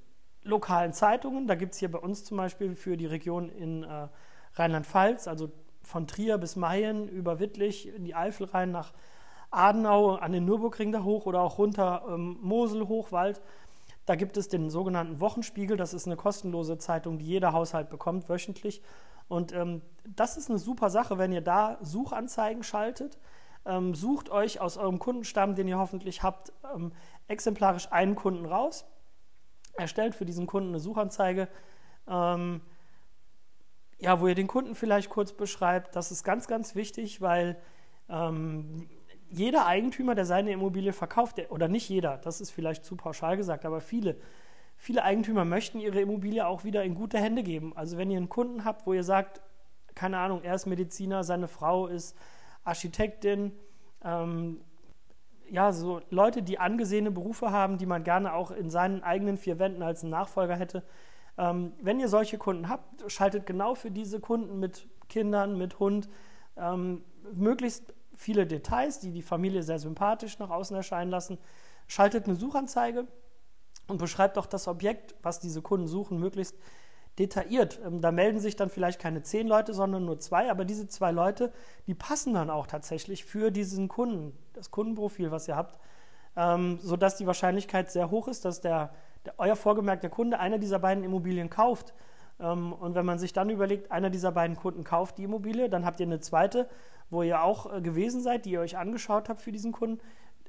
lokalen 0.43 0.93
Zeitungen. 0.93 1.47
Da 1.47 1.55
gibt 1.55 1.75
es 1.75 1.79
hier 1.79 1.91
bei 1.91 1.99
uns 1.99 2.25
zum 2.25 2.37
Beispiel 2.37 2.75
für 2.75 2.97
die 2.97 3.07
Region 3.07 3.49
in 3.49 3.85
äh, 3.85 4.09
Rheinland-Pfalz, 4.55 5.29
also 5.29 5.51
von 5.83 6.07
Trier 6.07 6.39
bis 6.39 6.57
Mayen 6.57 7.09
über 7.09 7.39
Wittlich 7.39 7.95
in 7.95 8.05
die 8.05 8.15
Eifel 8.15 8.47
rein 8.47 8.71
nach 8.71 8.93
Adenau 9.51 10.17
an 10.17 10.33
den 10.33 10.45
Nürburgring 10.45 10.93
da 10.93 11.03
hoch 11.05 11.27
oder 11.27 11.43
auch 11.43 11.59
runter 11.59 12.05
ähm, 12.09 12.39
Mosel, 12.41 12.89
Hochwald. 12.89 13.41
Da 14.13 14.17
gibt 14.17 14.37
es 14.37 14.49
den 14.49 14.69
sogenannten 14.69 15.21
Wochenspiegel. 15.21 15.79
Das 15.79 15.95
ist 15.95 16.05
eine 16.05 16.17
kostenlose 16.17 16.77
Zeitung, 16.77 17.17
die 17.17 17.25
jeder 17.25 17.55
Haushalt 17.55 17.89
bekommt 17.89 18.29
wöchentlich. 18.29 18.83
Und 19.27 19.55
ähm, 19.55 19.81
das 20.05 20.37
ist 20.37 20.51
eine 20.51 20.59
super 20.59 20.91
Sache, 20.91 21.17
wenn 21.17 21.33
ihr 21.33 21.41
da 21.41 21.79
Suchanzeigen 21.81 22.63
schaltet. 22.63 23.19
Ähm, 23.65 23.95
sucht 23.95 24.29
euch 24.29 24.61
aus 24.61 24.77
eurem 24.77 24.99
Kundenstamm, 24.99 25.55
den 25.55 25.67
ihr 25.67 25.79
hoffentlich 25.79 26.23
habt, 26.23 26.53
ähm, 26.75 26.93
exemplarisch 27.27 27.91
einen 27.91 28.15
Kunden 28.15 28.45
raus. 28.45 28.85
Erstellt 29.79 30.15
für 30.15 30.27
diesen 30.27 30.47
Kunden 30.47 30.69
eine 30.69 30.79
Suchanzeige, 30.79 31.49
ähm, 32.07 32.61
ja, 33.99 34.21
wo 34.21 34.29
ihr 34.29 34.35
den 34.35 34.47
Kunden 34.47 34.75
vielleicht 34.75 35.09
kurz 35.09 35.33
beschreibt. 35.33 35.97
Das 35.97 36.13
ist 36.13 36.23
ganz, 36.23 36.49
ganz 36.49 36.75
wichtig, 36.75 37.23
weil 37.23 37.57
ähm, 38.11 38.91
jeder 39.33 39.67
Eigentümer, 39.67 40.15
der 40.15 40.27
seine 40.27 40.53
Immobilie 40.53 40.93
verkauft, 40.93 41.39
der, 41.39 41.51
oder 41.51 41.69
nicht 41.69 41.89
jeder, 41.89 42.19
das 42.19 42.41
ist 42.41 42.51
vielleicht 42.51 42.85
zu 42.85 42.97
pauschal 42.97 43.37
gesagt, 43.37 43.65
aber 43.65 43.81
viele, 43.81 44.17
viele 44.77 45.03
Eigentümer 45.03 45.45
möchten 45.45 45.81
ihre 45.81 46.01
Immobilie 46.01 46.47
auch 46.47 46.65
wieder 46.65 46.85
in 46.85 46.95
gute 46.95 47.19
Hände 47.19 47.43
geben. 47.43 47.73
Also 47.77 47.97
wenn 47.97 48.11
ihr 48.11 48.19
einen 48.19 48.29
Kunden 48.29 48.65
habt, 48.65 48.87
wo 48.87 48.93
ihr 48.93 49.05
sagt, 49.05 49.41
keine 49.95 50.19
Ahnung, 50.19 50.43
er 50.43 50.55
ist 50.55 50.67
Mediziner, 50.67 51.25
seine 51.25 51.49
Frau 51.49 51.87
ist 51.87 52.17
Architektin, 52.65 53.53
ähm, 54.05 54.61
ja, 55.51 55.73
so 55.73 56.01
Leute, 56.11 56.43
die 56.43 56.59
angesehene 56.59 57.11
Berufe 57.11 57.51
haben, 57.51 57.77
die 57.77 57.87
man 57.87 58.05
gerne 58.05 58.33
auch 58.33 58.51
in 58.51 58.71
seinen 58.71 59.03
eigenen 59.03 59.37
vier 59.37 59.59
Wänden 59.59 59.83
als 59.83 60.03
Nachfolger 60.03 60.57
hätte. 60.57 60.83
Ähm, 61.37 61.73
wenn 61.81 62.01
ihr 62.01 62.09
solche 62.09 62.39
Kunden 62.39 62.69
habt, 62.69 63.11
schaltet 63.11 63.47
genau 63.47 63.75
für 63.75 63.91
diese 63.91 64.21
Kunden 64.21 64.59
mit 64.59 64.89
Kindern, 65.09 65.59
mit 65.59 65.79
Hund 65.79 66.09
ähm, 66.57 67.05
möglichst 67.35 67.95
viele 68.23 68.47
Details, 68.47 69.01
die 69.01 69.11
die 69.11 69.23
Familie 69.23 69.63
sehr 69.63 69.79
sympathisch 69.79 70.39
nach 70.39 70.51
außen 70.51 70.77
erscheinen 70.77 71.11
lassen. 71.11 71.39
Schaltet 71.87 72.27
eine 72.27 72.37
Suchanzeige 72.37 73.07
und 73.89 73.99
beschreibt 73.99 74.39
auch 74.39 74.47
das 74.47 74.69
Objekt, 74.69 75.15
was 75.23 75.41
diese 75.41 75.61
Kunden 75.61 75.89
suchen, 75.89 76.19
möglichst 76.19 76.57
detailliert. 77.19 77.81
Ähm, 77.85 78.01
da 78.01 78.13
melden 78.13 78.41
sich 78.41 78.57
dann 78.57 78.71
vielleicht 78.71 79.01
keine 79.01 79.23
zehn 79.23 79.47
Leute, 79.47 79.75
sondern 79.75 80.05
nur 80.05 80.19
zwei, 80.19 80.51
aber 80.51 80.65
diese 80.65 80.89
zwei 80.89 81.11
Leute, 81.11 81.53
die 81.87 81.95
passen 81.95 82.35
dann 82.35 82.51
auch 82.51 82.67
tatsächlich 82.67 83.25
für 83.25 83.51
diesen 83.51 83.89
Kunden, 83.89 84.37
das 84.55 84.71
Kundenprofil, 84.71 85.31
was 85.31 85.49
ihr 85.49 85.57
habt, 85.57 85.79
ähm, 86.37 86.79
sodass 86.81 87.17
die 87.17 87.27
Wahrscheinlichkeit 87.27 87.91
sehr 87.91 88.11
hoch 88.11 88.29
ist, 88.29 88.45
dass 88.45 88.61
der, 88.61 88.95
der, 89.27 89.35
euer 89.39 89.57
vorgemerkter 89.57 90.09
Kunde 90.09 90.39
einer 90.39 90.59
dieser 90.59 90.79
beiden 90.79 91.05
Immobilien 91.05 91.51
kauft. 91.51 91.93
Ähm, 92.41 92.73
und 92.73 92.95
wenn 92.95 93.05
man 93.05 93.19
sich 93.19 93.35
dann 93.35 93.51
überlegt, 93.51 93.91
einer 93.91 94.09
dieser 94.09 94.33
beiden 94.33 94.57
Kunden 94.57 94.85
kauft 94.85 95.19
die 95.19 95.25
Immobilie, 95.25 95.69
dann 95.69 95.85
habt 95.85 96.01
ihr 96.01 96.07
eine 96.07 96.21
zweite, 96.21 96.69
wo 97.13 97.23
ihr 97.23 97.43
auch 97.43 97.73
äh, 97.73 97.81
gewesen 97.83 98.23
seid, 98.23 98.47
die 98.47 98.53
ihr 98.53 98.61
euch 98.61 98.79
angeschaut 98.79 99.29
habt 99.29 99.41
für 99.41 99.53
diesen 99.53 99.71
Kunden. 99.71 100.01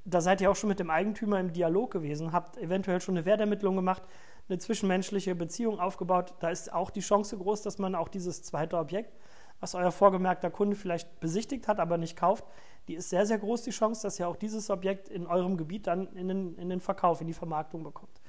Da 0.06 0.22
seid 0.22 0.42
ihr 0.42 0.50
auch 0.50 0.56
schon 0.56 0.70
mit 0.70 0.80
dem 0.80 0.90
Eigentümer 0.90 1.40
im 1.40 1.52
Dialog 1.52 1.92
gewesen, 1.92 2.32
habt 2.32 2.58
eventuell 2.58 3.02
schon 3.02 3.16
eine 3.16 3.26
Wertermittlung 3.26 3.76
gemacht, 3.76 4.02
eine 4.48 4.58
zwischenmenschliche 4.58 5.36
Beziehung 5.36 5.80
aufgebaut. 5.80 6.34
Da 6.40 6.50
ist 6.50 6.74
auch 6.74 6.90
die 6.90 7.02
Chance 7.02 7.38
groß, 7.38 7.62
dass 7.62 7.80
man 7.80 7.96
auch 7.96 8.08
dieses 8.08 8.44
zweite 8.44 8.78
Objekt, 8.78 9.14
was 9.60 9.76
euer 9.76 9.92
vorgemerkter 9.92 10.50
Kunde 10.50 10.76
vielleicht 10.76 11.20
besichtigt 11.20 11.68
hat, 11.68 11.80
aber 11.80 11.98
nicht 11.98 12.18
kauft, 12.18 12.46
die 12.88 12.96
ist 12.96 13.10
sehr, 13.10 13.26
sehr 13.26 13.40
groß, 13.40 13.64
die 13.64 13.72
Chance, 13.72 14.02
dass 14.04 14.20
ihr 14.20 14.28
auch 14.28 14.36
dieses 14.38 14.70
Objekt 14.70 15.10
in 15.10 15.28
eurem 15.28 15.58
Gebiet 15.58 15.88
dann 15.88 16.08
in 16.16 16.30
den, 16.30 16.56
in 16.56 16.70
den 16.70 16.80
Verkauf, 16.80 17.22
in 17.22 17.28
die 17.28 17.34
Vermarktung 17.34 17.84
bekommt. 17.84 18.22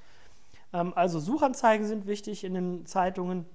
Ähm, 0.72 0.92
also 0.96 1.20
Suchanzeigen 1.20 1.86
sind 1.86 2.06
wichtig 2.06 2.42
in 2.42 2.54
den 2.54 2.86
Zeitungen. 2.86 3.46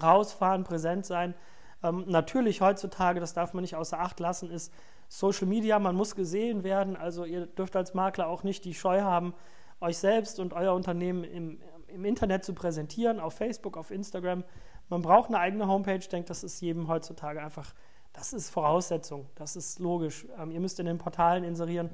Rausfahren, 0.00 0.64
präsent 0.64 1.04
sein. 1.04 1.34
Ähm, 1.82 2.04
natürlich 2.06 2.60
heutzutage, 2.60 3.20
das 3.20 3.34
darf 3.34 3.54
man 3.54 3.62
nicht 3.62 3.76
außer 3.76 3.98
Acht 3.98 4.20
lassen, 4.20 4.50
ist 4.50 4.72
Social 5.08 5.46
Media, 5.46 5.78
man 5.78 5.96
muss 5.96 6.14
gesehen 6.14 6.64
werden. 6.64 6.96
Also 6.96 7.24
ihr 7.24 7.46
dürft 7.46 7.76
als 7.76 7.94
Makler 7.94 8.28
auch 8.28 8.44
nicht 8.44 8.64
die 8.64 8.74
Scheu 8.74 9.02
haben, 9.02 9.34
euch 9.80 9.98
selbst 9.98 10.38
und 10.38 10.54
euer 10.54 10.74
Unternehmen 10.74 11.24
im, 11.24 11.60
im 11.88 12.04
Internet 12.04 12.44
zu 12.44 12.54
präsentieren, 12.54 13.20
auf 13.20 13.34
Facebook, 13.34 13.76
auf 13.76 13.90
Instagram. 13.90 14.44
Man 14.88 15.02
braucht 15.02 15.28
eine 15.28 15.38
eigene 15.38 15.66
Homepage. 15.66 15.96
Ich 15.96 16.08
denke, 16.08 16.28
das 16.28 16.44
ist 16.44 16.60
jedem 16.60 16.88
heutzutage 16.88 17.42
einfach, 17.42 17.74
das 18.12 18.32
ist 18.32 18.50
Voraussetzung, 18.50 19.26
das 19.34 19.56
ist 19.56 19.78
logisch. 19.78 20.26
Ähm, 20.38 20.50
ihr 20.50 20.60
müsst 20.60 20.78
in 20.80 20.86
den 20.86 20.98
Portalen 20.98 21.44
inserieren. 21.44 21.90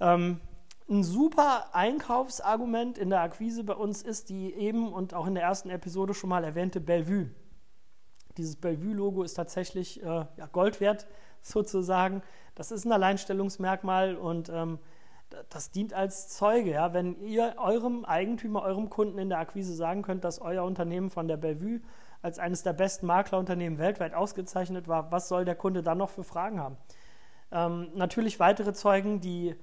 Ähm, 0.00 0.40
ein 0.88 1.02
super 1.02 1.74
Einkaufsargument 1.74 2.98
in 2.98 3.10
der 3.10 3.20
Akquise 3.20 3.64
bei 3.64 3.74
uns 3.74 4.02
ist 4.02 4.28
die 4.28 4.52
eben 4.54 4.92
und 4.92 5.14
auch 5.14 5.26
in 5.26 5.34
der 5.34 5.42
ersten 5.42 5.70
Episode 5.70 6.14
schon 6.14 6.28
mal 6.30 6.44
erwähnte 6.44 6.80
Bellevue. 6.80 7.30
Dieses 8.36 8.56
Bellevue-Logo 8.56 9.22
ist 9.22 9.34
tatsächlich 9.34 10.02
äh, 10.02 10.06
ja, 10.06 10.46
Gold 10.52 10.80
wert, 10.80 11.06
sozusagen. 11.42 12.22
Das 12.54 12.70
ist 12.70 12.84
ein 12.84 12.92
Alleinstellungsmerkmal 12.92 14.16
und 14.16 14.48
ähm, 14.48 14.78
das 15.50 15.70
dient 15.70 15.92
als 15.92 16.28
Zeuge. 16.28 16.70
Ja? 16.70 16.92
Wenn 16.92 17.20
ihr 17.20 17.54
eurem 17.58 18.04
Eigentümer, 18.04 18.62
eurem 18.62 18.90
Kunden 18.90 19.18
in 19.18 19.28
der 19.28 19.38
Akquise 19.38 19.74
sagen 19.74 20.02
könnt, 20.02 20.24
dass 20.24 20.40
euer 20.40 20.64
Unternehmen 20.64 21.10
von 21.10 21.28
der 21.28 21.36
Bellevue 21.36 21.80
als 22.22 22.38
eines 22.38 22.62
der 22.62 22.72
besten 22.72 23.06
Maklerunternehmen 23.06 23.78
weltweit 23.78 24.14
ausgezeichnet 24.14 24.88
war, 24.88 25.12
was 25.12 25.28
soll 25.28 25.44
der 25.44 25.56
Kunde 25.56 25.82
dann 25.82 25.98
noch 25.98 26.10
für 26.10 26.24
Fragen 26.24 26.60
haben? 26.60 26.76
Ähm, 27.52 27.88
natürlich 27.94 28.40
weitere 28.40 28.72
Zeugen, 28.72 29.20
die 29.20 29.54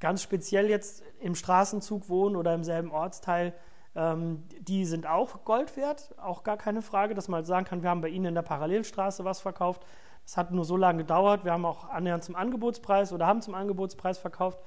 ganz 0.00 0.22
speziell 0.22 0.68
jetzt 0.68 1.02
im 1.20 1.34
Straßenzug 1.34 2.08
wohnen 2.08 2.36
oder 2.36 2.54
im 2.54 2.64
selben 2.64 2.90
Ortsteil, 2.90 3.54
ähm, 3.96 4.42
die 4.60 4.84
sind 4.84 5.06
auch 5.06 5.44
Gold 5.44 5.76
wert, 5.76 6.14
auch 6.20 6.42
gar 6.42 6.56
keine 6.56 6.82
Frage, 6.82 7.14
dass 7.14 7.28
man 7.28 7.38
halt 7.38 7.46
sagen 7.46 7.64
kann, 7.64 7.82
wir 7.82 7.90
haben 7.90 8.00
bei 8.00 8.08
Ihnen 8.08 8.26
in 8.26 8.34
der 8.34 8.42
Parallelstraße 8.42 9.24
was 9.24 9.40
verkauft. 9.40 9.84
Das 10.24 10.36
hat 10.36 10.50
nur 10.50 10.64
so 10.64 10.76
lange 10.76 10.98
gedauert. 10.98 11.44
Wir 11.44 11.52
haben 11.52 11.64
auch 11.64 11.88
annähernd 11.88 12.24
zum 12.24 12.34
Angebotspreis 12.34 13.12
oder 13.12 13.26
haben 13.26 13.42
zum 13.42 13.54
Angebotspreis 13.54 14.18
verkauft. 14.18 14.58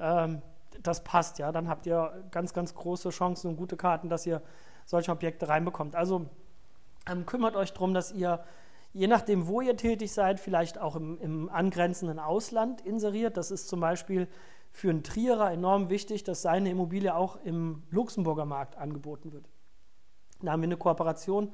Ähm, 0.00 0.40
das 0.82 1.04
passt, 1.04 1.38
ja. 1.38 1.52
Dann 1.52 1.68
habt 1.68 1.86
ihr 1.86 2.24
ganz, 2.30 2.54
ganz 2.54 2.74
große 2.74 3.10
Chancen 3.10 3.48
und 3.48 3.56
gute 3.56 3.76
Karten, 3.76 4.08
dass 4.08 4.24
ihr 4.24 4.40
solche 4.86 5.10
Objekte 5.12 5.48
reinbekommt. 5.48 5.94
Also 5.94 6.26
ähm, 7.10 7.26
kümmert 7.26 7.56
euch 7.56 7.72
darum, 7.72 7.92
dass 7.92 8.12
ihr, 8.12 8.44
je 8.92 9.08
nachdem, 9.08 9.46
wo 9.46 9.60
ihr 9.60 9.76
tätig 9.76 10.12
seid, 10.12 10.40
vielleicht 10.40 10.78
auch 10.78 10.96
im, 10.96 11.20
im 11.20 11.48
angrenzenden 11.50 12.18
Ausland 12.18 12.80
inseriert. 12.80 13.36
Das 13.36 13.50
ist 13.50 13.68
zum 13.68 13.80
Beispiel 13.80 14.28
für 14.74 14.90
einen 14.90 15.04
Trierer 15.04 15.52
enorm 15.52 15.88
wichtig, 15.88 16.24
dass 16.24 16.42
seine 16.42 16.68
Immobilie 16.68 17.14
auch 17.14 17.36
im 17.44 17.84
Luxemburger 17.90 18.44
Markt 18.44 18.76
angeboten 18.76 19.32
wird. 19.32 19.48
Da 20.42 20.50
haben 20.50 20.62
wir 20.62 20.66
eine 20.66 20.76
Kooperation 20.76 21.52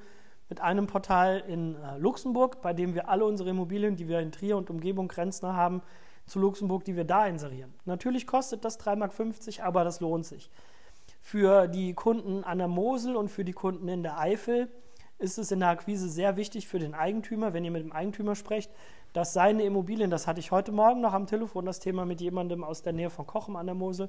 mit 0.48 0.62
einem 0.62 0.86
Portal 0.86 1.44
in 1.46 1.76
äh, 1.76 1.98
Luxemburg, 1.98 2.62
bei 2.62 2.72
dem 2.72 2.94
wir 2.94 3.10
alle 3.10 3.26
unsere 3.26 3.50
Immobilien, 3.50 3.94
die 3.94 4.08
wir 4.08 4.20
in 4.20 4.32
Trier 4.32 4.56
und 4.56 4.70
Umgebung 4.70 5.06
grenzner 5.06 5.54
haben, 5.54 5.82
zu 6.26 6.38
Luxemburg, 6.38 6.82
die 6.84 6.96
wir 6.96 7.04
da 7.04 7.26
inserieren. 7.26 7.74
Natürlich 7.84 8.26
kostet 8.26 8.64
das 8.64 8.80
3,50 8.80 8.96
Mark, 9.58 9.66
aber 9.68 9.84
das 9.84 10.00
lohnt 10.00 10.24
sich. 10.24 10.50
Für 11.20 11.68
die 11.68 11.92
Kunden 11.92 12.42
an 12.42 12.56
der 12.56 12.68
Mosel 12.68 13.16
und 13.16 13.28
für 13.28 13.44
die 13.44 13.52
Kunden 13.52 13.86
in 13.88 14.02
der 14.02 14.18
Eifel 14.18 14.70
ist 15.18 15.36
es 15.36 15.52
in 15.52 15.60
der 15.60 15.68
Akquise 15.68 16.08
sehr 16.08 16.36
wichtig 16.36 16.66
für 16.66 16.78
den 16.78 16.94
Eigentümer, 16.94 17.52
wenn 17.52 17.66
ihr 17.66 17.70
mit 17.70 17.82
dem 17.82 17.92
Eigentümer 17.92 18.34
sprecht, 18.34 18.70
dass 19.12 19.32
seine 19.32 19.62
Immobilien, 19.64 20.10
das 20.10 20.26
hatte 20.26 20.40
ich 20.40 20.50
heute 20.50 20.72
Morgen 20.72 21.00
noch 21.00 21.12
am 21.12 21.26
Telefon, 21.26 21.66
das 21.66 21.80
Thema 21.80 22.04
mit 22.04 22.20
jemandem 22.20 22.62
aus 22.62 22.82
der 22.82 22.92
Nähe 22.92 23.10
von 23.10 23.26
Kochem 23.26 23.56
an 23.56 23.66
der 23.66 23.74
Mosel, 23.74 24.08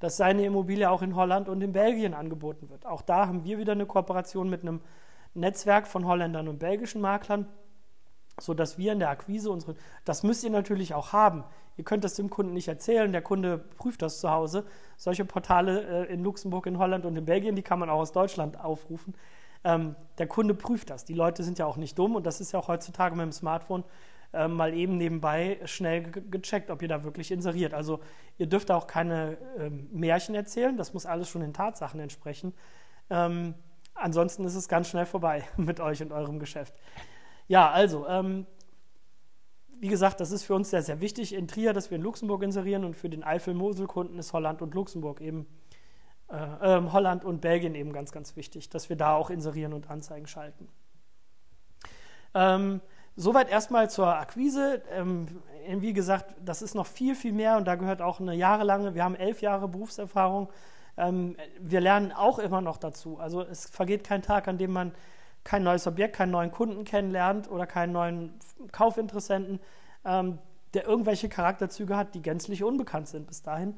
dass 0.00 0.16
seine 0.16 0.44
Immobilie 0.44 0.88
auch 0.88 1.02
in 1.02 1.16
Holland 1.16 1.48
und 1.48 1.60
in 1.60 1.72
Belgien 1.72 2.14
angeboten 2.14 2.70
wird. 2.70 2.86
Auch 2.86 3.02
da 3.02 3.26
haben 3.26 3.44
wir 3.44 3.58
wieder 3.58 3.72
eine 3.72 3.86
Kooperation 3.86 4.48
mit 4.48 4.62
einem 4.62 4.80
Netzwerk 5.34 5.86
von 5.86 6.06
Holländern 6.06 6.48
und 6.48 6.58
belgischen 6.58 7.00
Maklern, 7.00 7.46
sodass 8.40 8.78
wir 8.78 8.92
in 8.92 9.00
der 9.00 9.10
Akquise 9.10 9.50
unsere, 9.50 9.74
das 10.04 10.22
müsst 10.22 10.44
ihr 10.44 10.50
natürlich 10.50 10.94
auch 10.94 11.12
haben. 11.12 11.44
Ihr 11.76 11.84
könnt 11.84 12.04
das 12.04 12.14
dem 12.14 12.30
Kunden 12.30 12.54
nicht 12.54 12.68
erzählen, 12.68 13.12
der 13.12 13.22
Kunde 13.22 13.58
prüft 13.58 14.02
das 14.02 14.20
zu 14.20 14.30
Hause. 14.30 14.64
Solche 14.96 15.24
Portale 15.24 16.06
äh, 16.08 16.12
in 16.12 16.24
Luxemburg, 16.24 16.66
in 16.66 16.78
Holland 16.78 17.04
und 17.04 17.16
in 17.16 17.24
Belgien, 17.24 17.54
die 17.54 17.62
kann 17.62 17.78
man 17.78 17.90
auch 17.90 18.00
aus 18.00 18.12
Deutschland 18.12 18.58
aufrufen. 18.58 19.14
Ähm, 19.64 19.96
der 20.18 20.26
Kunde 20.26 20.54
prüft 20.54 20.90
das. 20.90 21.04
Die 21.04 21.14
Leute 21.14 21.42
sind 21.42 21.58
ja 21.58 21.66
auch 21.66 21.76
nicht 21.76 21.98
dumm 21.98 22.16
und 22.16 22.26
das 22.26 22.40
ist 22.40 22.52
ja 22.52 22.58
auch 22.58 22.68
heutzutage 22.68 23.14
mit 23.14 23.24
dem 23.24 23.32
Smartphone 23.32 23.84
äh, 24.32 24.48
mal 24.48 24.74
eben 24.74 24.96
nebenbei 24.98 25.58
schnell 25.64 26.02
gecheckt, 26.02 26.70
ob 26.70 26.82
ihr 26.82 26.88
da 26.88 27.04
wirklich 27.04 27.30
inseriert. 27.30 27.74
Also 27.74 28.00
ihr 28.36 28.46
dürft 28.46 28.70
auch 28.70 28.86
keine 28.86 29.38
äh, 29.58 29.70
Märchen 29.70 30.34
erzählen, 30.34 30.76
das 30.76 30.92
muss 30.92 31.06
alles 31.06 31.28
schon 31.28 31.40
den 31.40 31.54
Tatsachen 31.54 32.00
entsprechen. 32.00 32.52
Ähm, 33.10 33.54
ansonsten 33.94 34.44
ist 34.44 34.54
es 34.54 34.68
ganz 34.68 34.88
schnell 34.88 35.06
vorbei 35.06 35.44
mit 35.56 35.80
euch 35.80 36.02
und 36.02 36.12
eurem 36.12 36.38
Geschäft. 36.38 36.74
Ja, 37.46 37.70
also, 37.70 38.06
ähm, 38.06 38.46
wie 39.80 39.88
gesagt, 39.88 40.20
das 40.20 40.32
ist 40.32 40.44
für 40.44 40.54
uns 40.54 40.70
sehr, 40.70 40.82
sehr 40.82 41.00
wichtig 41.00 41.34
in 41.34 41.48
Trier, 41.48 41.72
dass 41.72 41.90
wir 41.90 41.96
in 41.96 42.02
Luxemburg 42.02 42.42
inserieren 42.42 42.84
und 42.84 42.96
für 42.96 43.08
den 43.08 43.22
Eifel-Mosel-Kunden 43.22 44.18
ist 44.18 44.32
Holland 44.32 44.60
und 44.60 44.74
Luxemburg 44.74 45.20
eben, 45.20 45.46
äh, 46.28 46.34
äh, 46.36 46.90
Holland 46.90 47.24
und 47.24 47.40
Belgien 47.40 47.74
eben 47.74 47.92
ganz, 47.92 48.12
ganz 48.12 48.36
wichtig, 48.36 48.68
dass 48.68 48.88
wir 48.88 48.96
da 48.96 49.14
auch 49.14 49.30
inserieren 49.30 49.72
und 49.72 49.88
Anzeigen 49.88 50.26
schalten. 50.26 50.68
Ähm, 52.34 52.80
Soweit 53.20 53.50
erstmal 53.50 53.90
zur 53.90 54.06
Akquise. 54.16 54.80
Ähm, 54.92 55.26
wie 55.66 55.92
gesagt, 55.92 56.36
das 56.44 56.62
ist 56.62 56.76
noch 56.76 56.86
viel, 56.86 57.16
viel 57.16 57.32
mehr 57.32 57.56
und 57.56 57.66
da 57.66 57.74
gehört 57.74 58.00
auch 58.00 58.20
eine 58.20 58.32
jahrelange, 58.32 58.94
wir 58.94 59.02
haben 59.02 59.16
elf 59.16 59.42
Jahre 59.42 59.66
Berufserfahrung 59.68 60.48
Ähm, 60.96 61.36
wir 61.60 61.80
lernen 61.80 62.12
auch 62.12 62.38
immer 62.38 62.60
noch 62.60 62.76
dazu. 62.76 63.18
Also 63.18 63.42
es 63.42 63.66
vergeht 63.70 64.04
kein 64.04 64.22
Tag, 64.22 64.46
an 64.48 64.58
dem 64.58 64.72
man 64.72 64.92
kein 65.44 65.62
neues 65.64 65.86
Objekt, 65.86 66.16
keinen 66.16 66.30
neuen 66.30 66.50
Kunden 66.52 66.84
kennenlernt 66.84 67.50
oder 67.50 67.66
keinen 67.66 67.92
neuen 67.92 68.38
Kaufinteressenten, 68.72 69.60
ähm, 70.04 70.38
der 70.74 70.86
irgendwelche 70.86 71.28
Charakterzüge 71.28 71.96
hat, 71.96 72.14
die 72.14 72.22
gänzlich 72.22 72.62
unbekannt 72.62 73.08
sind 73.08 73.26
bis 73.26 73.42
dahin. 73.42 73.76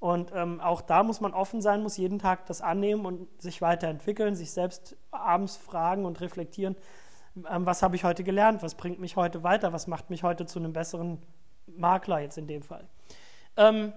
Und 0.00 0.32
ähm, 0.34 0.60
auch 0.60 0.80
da 0.80 1.02
muss 1.02 1.20
man 1.20 1.34
offen 1.34 1.60
sein, 1.60 1.82
muss 1.82 1.96
jeden 1.96 2.18
Tag 2.18 2.46
das 2.46 2.60
annehmen 2.60 3.04
und 3.06 3.28
sich 3.42 3.60
weiterentwickeln, 3.62 4.34
sich 4.34 4.50
selbst 4.52 4.96
abends 5.10 5.56
fragen 5.56 6.04
und 6.06 6.20
reflektieren, 6.20 6.76
was 7.34 7.82
habe 7.82 7.96
ich 7.96 8.04
heute 8.04 8.24
gelernt, 8.24 8.62
was 8.62 8.74
bringt 8.74 9.00
mich 9.00 9.16
heute 9.16 9.42
weiter, 9.42 9.72
was 9.72 9.86
macht 9.86 10.10
mich 10.10 10.22
heute 10.22 10.46
zu 10.46 10.58
einem 10.58 10.72
besseren 10.72 11.22
Makler 11.66 12.20
jetzt 12.20 12.38
in 12.38 12.46
dem 12.46 12.62
Fall. 12.62 12.86
Ähm, 13.56 13.92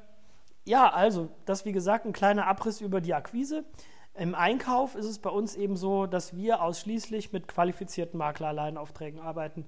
ja, 0.66 0.90
also 0.92 1.30
das 1.46 1.66
wie 1.66 1.72
gesagt 1.72 2.06
ein 2.06 2.14
kleiner 2.14 2.48
Abriss 2.48 2.82
über 2.82 3.02
die 3.02 3.14
Akquise. 3.14 3.66
Im 4.16 4.36
Einkauf 4.36 4.96
ist 4.96 5.06
es 5.06 5.20
bei 5.20 5.30
uns 5.30 5.56
eben 5.56 5.76
so, 5.76 6.06
dass 6.06 6.36
wir 6.36 6.62
ausschließlich 6.62 7.34
mit 7.34 7.48
qualifizierten 7.48 8.18
Makler-Alleinaufträgen 8.18 9.20
arbeiten. 9.20 9.66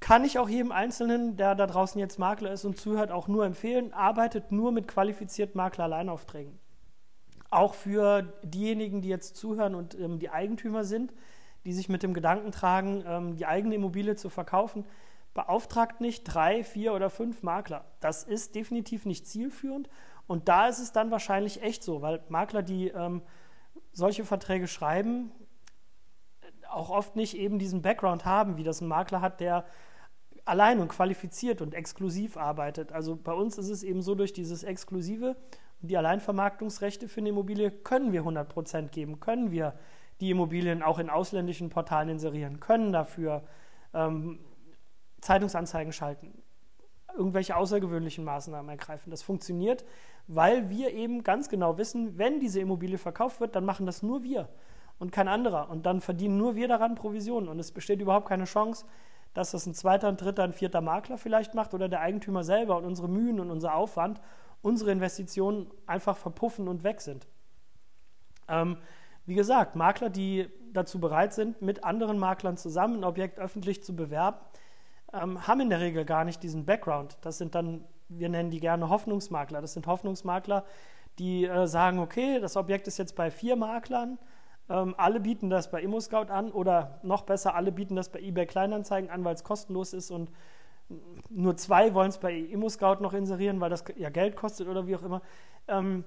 Kann 0.00 0.24
ich 0.24 0.38
auch 0.38 0.48
jedem 0.48 0.70
Einzelnen, 0.70 1.36
der 1.36 1.56
da 1.56 1.66
draußen 1.66 1.98
jetzt 1.98 2.20
Makler 2.20 2.52
ist 2.52 2.64
und 2.64 2.78
zuhört, 2.78 3.10
auch 3.10 3.26
nur 3.26 3.44
empfehlen, 3.44 3.92
arbeitet 3.92 4.52
nur 4.52 4.70
mit 4.70 4.86
qualifizierten 4.86 5.56
Makler-Alleinaufträgen. 5.56 6.56
Auch 7.50 7.74
für 7.74 8.22
diejenigen, 8.44 9.02
die 9.02 9.08
jetzt 9.08 9.36
zuhören 9.36 9.74
und 9.74 9.98
ähm, 9.98 10.20
die 10.20 10.30
Eigentümer 10.30 10.84
sind, 10.84 11.12
die 11.68 11.74
sich 11.74 11.90
mit 11.90 12.02
dem 12.02 12.14
Gedanken 12.14 12.50
tragen, 12.50 13.04
ähm, 13.06 13.36
die 13.36 13.44
eigene 13.44 13.74
Immobilie 13.74 14.16
zu 14.16 14.30
verkaufen, 14.30 14.86
beauftragt 15.34 16.00
nicht 16.00 16.24
drei, 16.24 16.64
vier 16.64 16.94
oder 16.94 17.10
fünf 17.10 17.42
Makler. 17.42 17.84
Das 18.00 18.24
ist 18.24 18.54
definitiv 18.54 19.04
nicht 19.04 19.26
zielführend. 19.26 19.90
Und 20.26 20.48
da 20.48 20.68
ist 20.68 20.78
es 20.78 20.92
dann 20.92 21.10
wahrscheinlich 21.10 21.62
echt 21.62 21.82
so, 21.82 22.00
weil 22.00 22.22
Makler, 22.30 22.62
die 22.62 22.88
ähm, 22.88 23.20
solche 23.92 24.24
Verträge 24.24 24.66
schreiben, 24.66 25.30
auch 26.70 26.88
oft 26.88 27.16
nicht 27.16 27.36
eben 27.36 27.58
diesen 27.58 27.82
Background 27.82 28.24
haben, 28.24 28.56
wie 28.56 28.64
das 28.64 28.80
ein 28.80 28.88
Makler 28.88 29.20
hat, 29.20 29.40
der 29.40 29.66
allein 30.46 30.80
und 30.80 30.88
qualifiziert 30.88 31.60
und 31.60 31.74
exklusiv 31.74 32.38
arbeitet. 32.38 32.92
Also 32.92 33.14
bei 33.14 33.34
uns 33.34 33.58
ist 33.58 33.68
es 33.68 33.82
eben 33.82 34.00
so, 34.00 34.14
durch 34.14 34.32
dieses 34.32 34.62
Exklusive 34.62 35.36
und 35.82 35.90
die 35.90 35.98
Alleinvermarktungsrechte 35.98 37.08
für 37.08 37.20
eine 37.20 37.28
Immobilie 37.28 37.70
können 37.70 38.12
wir 38.12 38.20
100 38.20 38.48
Prozent 38.48 38.90
geben, 38.90 39.20
können 39.20 39.50
wir 39.50 39.78
die 40.20 40.30
Immobilien 40.30 40.82
auch 40.82 40.98
in 40.98 41.10
ausländischen 41.10 41.68
Portalen 41.70 42.08
inserieren, 42.08 42.60
können 42.60 42.92
dafür 42.92 43.42
ähm, 43.94 44.40
Zeitungsanzeigen 45.20 45.92
schalten, 45.92 46.42
irgendwelche 47.16 47.56
außergewöhnlichen 47.56 48.24
Maßnahmen 48.24 48.68
ergreifen. 48.68 49.10
Das 49.10 49.22
funktioniert, 49.22 49.84
weil 50.26 50.70
wir 50.70 50.92
eben 50.92 51.24
ganz 51.24 51.48
genau 51.48 51.78
wissen, 51.78 52.18
wenn 52.18 52.40
diese 52.40 52.60
Immobilie 52.60 52.98
verkauft 52.98 53.40
wird, 53.40 53.56
dann 53.56 53.64
machen 53.64 53.86
das 53.86 54.02
nur 54.02 54.22
wir 54.22 54.48
und 54.98 55.12
kein 55.12 55.28
anderer. 55.28 55.70
Und 55.70 55.86
dann 55.86 56.00
verdienen 56.00 56.36
nur 56.36 56.54
wir 56.56 56.68
daran 56.68 56.94
Provisionen. 56.94 57.48
Und 57.48 57.58
es 57.58 57.72
besteht 57.72 58.00
überhaupt 58.00 58.28
keine 58.28 58.44
Chance, 58.44 58.84
dass 59.34 59.52
das 59.52 59.66
ein 59.66 59.74
zweiter, 59.74 60.08
ein 60.08 60.16
dritter, 60.16 60.42
ein 60.42 60.52
vierter 60.52 60.80
Makler 60.80 61.18
vielleicht 61.18 61.54
macht 61.54 61.74
oder 61.74 61.88
der 61.88 62.00
Eigentümer 62.00 62.44
selber 62.44 62.76
und 62.76 62.84
unsere 62.84 63.08
Mühen 63.08 63.40
und 63.40 63.50
unser 63.50 63.74
Aufwand, 63.74 64.20
unsere 64.62 64.90
Investitionen 64.90 65.70
einfach 65.86 66.16
verpuffen 66.16 66.66
und 66.68 66.82
weg 66.82 67.00
sind. 67.00 67.26
Ähm, 68.48 68.78
wie 69.28 69.34
gesagt, 69.34 69.76
Makler, 69.76 70.08
die 70.08 70.48
dazu 70.72 70.98
bereit 70.98 71.34
sind, 71.34 71.60
mit 71.60 71.84
anderen 71.84 72.18
Maklern 72.18 72.56
zusammen 72.56 73.00
ein 73.00 73.04
Objekt 73.04 73.38
öffentlich 73.38 73.84
zu 73.84 73.94
bewerben, 73.94 74.38
ähm, 75.12 75.46
haben 75.46 75.60
in 75.60 75.68
der 75.68 75.80
Regel 75.80 76.06
gar 76.06 76.24
nicht 76.24 76.42
diesen 76.42 76.64
Background. 76.64 77.18
Das 77.20 77.36
sind 77.36 77.54
dann, 77.54 77.84
wir 78.08 78.30
nennen 78.30 78.50
die 78.50 78.58
gerne 78.58 78.88
Hoffnungsmakler. 78.88 79.60
Das 79.60 79.74
sind 79.74 79.86
Hoffnungsmakler, 79.86 80.64
die 81.18 81.44
äh, 81.44 81.66
sagen, 81.66 81.98
okay, 81.98 82.40
das 82.40 82.56
Objekt 82.56 82.88
ist 82.88 82.96
jetzt 82.96 83.16
bei 83.16 83.30
vier 83.30 83.54
Maklern, 83.54 84.18
ähm, 84.70 84.94
alle 84.96 85.20
bieten 85.20 85.50
das 85.50 85.70
bei 85.70 85.82
ImmoScout 85.82 86.30
an 86.30 86.50
oder 86.50 86.98
noch 87.02 87.22
besser, 87.22 87.54
alle 87.54 87.70
bieten 87.70 87.96
das 87.96 88.08
bei 88.10 88.20
eBay 88.20 88.46
Kleinanzeigen 88.46 89.10
an, 89.10 89.24
weil 89.24 89.34
es 89.34 89.44
kostenlos 89.44 89.92
ist 89.92 90.10
und 90.10 90.30
nur 91.28 91.54
zwei 91.58 91.92
wollen 91.92 92.08
es 92.08 92.16
bei 92.16 92.34
ImmoScout 92.34 93.02
noch 93.02 93.12
inserieren, 93.12 93.60
weil 93.60 93.68
das 93.68 93.84
ja 93.96 94.08
Geld 94.08 94.36
kostet 94.36 94.68
oder 94.68 94.86
wie 94.86 94.96
auch 94.96 95.02
immer. 95.02 95.20
Ähm, 95.66 96.04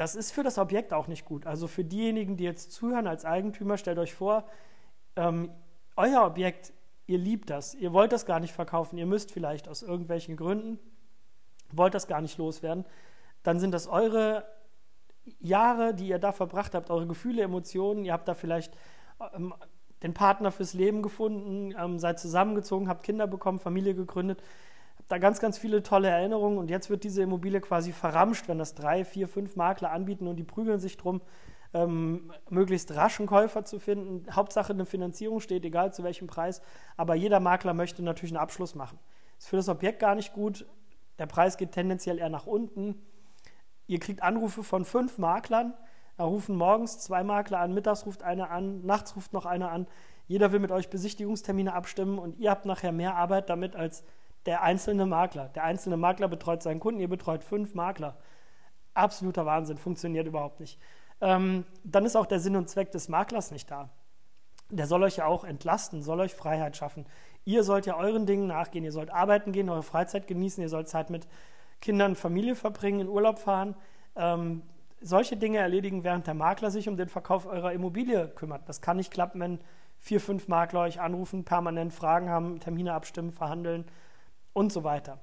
das 0.00 0.14
ist 0.14 0.32
für 0.32 0.42
das 0.42 0.56
Objekt 0.56 0.94
auch 0.94 1.08
nicht 1.08 1.26
gut. 1.26 1.46
Also 1.46 1.66
für 1.66 1.84
diejenigen, 1.84 2.38
die 2.38 2.44
jetzt 2.44 2.72
zuhören 2.72 3.06
als 3.06 3.26
Eigentümer, 3.26 3.76
stellt 3.76 3.98
euch 3.98 4.14
vor, 4.14 4.46
ähm, 5.14 5.50
euer 5.94 6.24
Objekt, 6.24 6.72
ihr 7.04 7.18
liebt 7.18 7.50
das, 7.50 7.74
ihr 7.74 7.92
wollt 7.92 8.10
das 8.10 8.24
gar 8.24 8.40
nicht 8.40 8.54
verkaufen, 8.54 8.96
ihr 8.96 9.04
müsst 9.04 9.30
vielleicht 9.30 9.68
aus 9.68 9.82
irgendwelchen 9.82 10.38
Gründen, 10.38 10.78
wollt 11.70 11.92
das 11.92 12.06
gar 12.06 12.22
nicht 12.22 12.38
loswerden, 12.38 12.86
dann 13.42 13.60
sind 13.60 13.72
das 13.72 13.88
eure 13.88 14.46
Jahre, 15.38 15.92
die 15.92 16.08
ihr 16.08 16.18
da 16.18 16.32
verbracht 16.32 16.74
habt, 16.74 16.88
eure 16.88 17.06
Gefühle, 17.06 17.42
Emotionen, 17.42 18.06
ihr 18.06 18.14
habt 18.14 18.26
da 18.26 18.32
vielleicht 18.32 18.72
ähm, 19.34 19.52
den 20.02 20.14
Partner 20.14 20.50
fürs 20.50 20.72
Leben 20.72 21.02
gefunden, 21.02 21.74
ähm, 21.78 21.98
seid 21.98 22.18
zusammengezogen, 22.18 22.88
habt 22.88 23.02
Kinder 23.02 23.26
bekommen, 23.26 23.58
Familie 23.58 23.94
gegründet 23.94 24.42
da 25.10 25.18
ganz, 25.18 25.40
ganz 25.40 25.58
viele 25.58 25.82
tolle 25.82 26.08
Erinnerungen 26.08 26.56
und 26.56 26.70
jetzt 26.70 26.88
wird 26.88 27.02
diese 27.02 27.22
Immobilie 27.22 27.60
quasi 27.60 27.90
verramscht, 27.90 28.46
wenn 28.46 28.58
das 28.58 28.76
drei, 28.76 29.04
vier, 29.04 29.26
fünf 29.26 29.56
Makler 29.56 29.90
anbieten 29.90 30.28
und 30.28 30.36
die 30.36 30.44
prügeln 30.44 30.78
sich 30.78 30.96
drum, 30.96 31.20
ähm, 31.74 32.32
möglichst 32.48 32.94
raschen 32.94 33.26
Käufer 33.26 33.64
zu 33.64 33.80
finden. 33.80 34.24
Hauptsache 34.32 34.72
eine 34.72 34.86
Finanzierung 34.86 35.40
steht, 35.40 35.64
egal 35.64 35.92
zu 35.92 36.04
welchem 36.04 36.28
Preis, 36.28 36.62
aber 36.96 37.16
jeder 37.16 37.40
Makler 37.40 37.74
möchte 37.74 38.04
natürlich 38.04 38.30
einen 38.30 38.42
Abschluss 38.42 38.76
machen. 38.76 39.00
Ist 39.36 39.48
für 39.48 39.56
das 39.56 39.68
Objekt 39.68 39.98
gar 39.98 40.14
nicht 40.14 40.32
gut, 40.32 40.64
der 41.18 41.26
Preis 41.26 41.56
geht 41.56 41.72
tendenziell 41.72 42.18
eher 42.18 42.28
nach 42.30 42.46
unten. 42.46 43.02
Ihr 43.88 43.98
kriegt 43.98 44.22
Anrufe 44.22 44.62
von 44.62 44.84
fünf 44.84 45.18
Maklern, 45.18 45.74
da 46.18 46.24
rufen 46.24 46.54
morgens 46.54 47.00
zwei 47.00 47.24
Makler 47.24 47.58
an, 47.58 47.74
mittags 47.74 48.06
ruft 48.06 48.22
einer 48.22 48.50
an, 48.50 48.86
nachts 48.86 49.16
ruft 49.16 49.32
noch 49.32 49.44
einer 49.44 49.72
an. 49.72 49.88
Jeder 50.28 50.52
will 50.52 50.60
mit 50.60 50.70
euch 50.70 50.88
Besichtigungstermine 50.88 51.72
abstimmen 51.72 52.20
und 52.20 52.38
ihr 52.38 52.50
habt 52.50 52.64
nachher 52.64 52.92
mehr 52.92 53.16
Arbeit 53.16 53.50
damit 53.50 53.74
als 53.74 54.04
der 54.46 54.62
einzelne 54.62 55.06
Makler. 55.06 55.48
Der 55.48 55.64
einzelne 55.64 55.96
Makler 55.96 56.28
betreut 56.28 56.62
seinen 56.62 56.80
Kunden, 56.80 57.00
ihr 57.00 57.08
betreut 57.08 57.44
fünf 57.44 57.74
Makler. 57.74 58.16
Absoluter 58.94 59.46
Wahnsinn, 59.46 59.78
funktioniert 59.78 60.26
überhaupt 60.26 60.60
nicht. 60.60 60.78
Ähm, 61.20 61.64
dann 61.84 62.06
ist 62.06 62.16
auch 62.16 62.26
der 62.26 62.40
Sinn 62.40 62.56
und 62.56 62.68
Zweck 62.68 62.90
des 62.92 63.08
Maklers 63.08 63.50
nicht 63.50 63.70
da. 63.70 63.90
Der 64.70 64.86
soll 64.86 65.02
euch 65.02 65.16
ja 65.16 65.26
auch 65.26 65.44
entlasten, 65.44 66.02
soll 66.02 66.20
euch 66.20 66.34
Freiheit 66.34 66.76
schaffen. 66.76 67.06
Ihr 67.44 67.64
sollt 67.64 67.86
ja 67.86 67.96
euren 67.96 68.26
Dingen 68.26 68.46
nachgehen, 68.46 68.84
ihr 68.84 68.92
sollt 68.92 69.10
arbeiten 69.10 69.52
gehen, 69.52 69.68
eure 69.68 69.82
Freizeit 69.82 70.26
genießen, 70.26 70.62
ihr 70.62 70.68
sollt 70.68 70.88
Zeit 70.88 71.10
mit 71.10 71.26
Kindern, 71.80 72.14
Familie 72.14 72.54
verbringen, 72.54 73.00
in 73.00 73.08
Urlaub 73.08 73.38
fahren. 73.38 73.74
Ähm, 74.16 74.62
solche 75.00 75.36
Dinge 75.36 75.58
erledigen, 75.58 76.04
während 76.04 76.26
der 76.26 76.34
Makler 76.34 76.70
sich 76.70 76.88
um 76.88 76.96
den 76.96 77.08
Verkauf 77.08 77.46
eurer 77.46 77.72
Immobilie 77.72 78.28
kümmert. 78.28 78.68
Das 78.68 78.80
kann 78.80 78.98
nicht 78.98 79.10
klappen, 79.10 79.40
wenn 79.40 79.60
vier, 79.98 80.20
fünf 80.20 80.48
Makler 80.48 80.80
euch 80.80 81.00
anrufen, 81.00 81.44
permanent 81.44 81.92
Fragen 81.92 82.28
haben, 82.28 82.60
Termine 82.60 82.94
abstimmen, 82.94 83.32
verhandeln 83.32 83.84
und 84.52 84.72
so 84.72 84.84
weiter. 84.84 85.20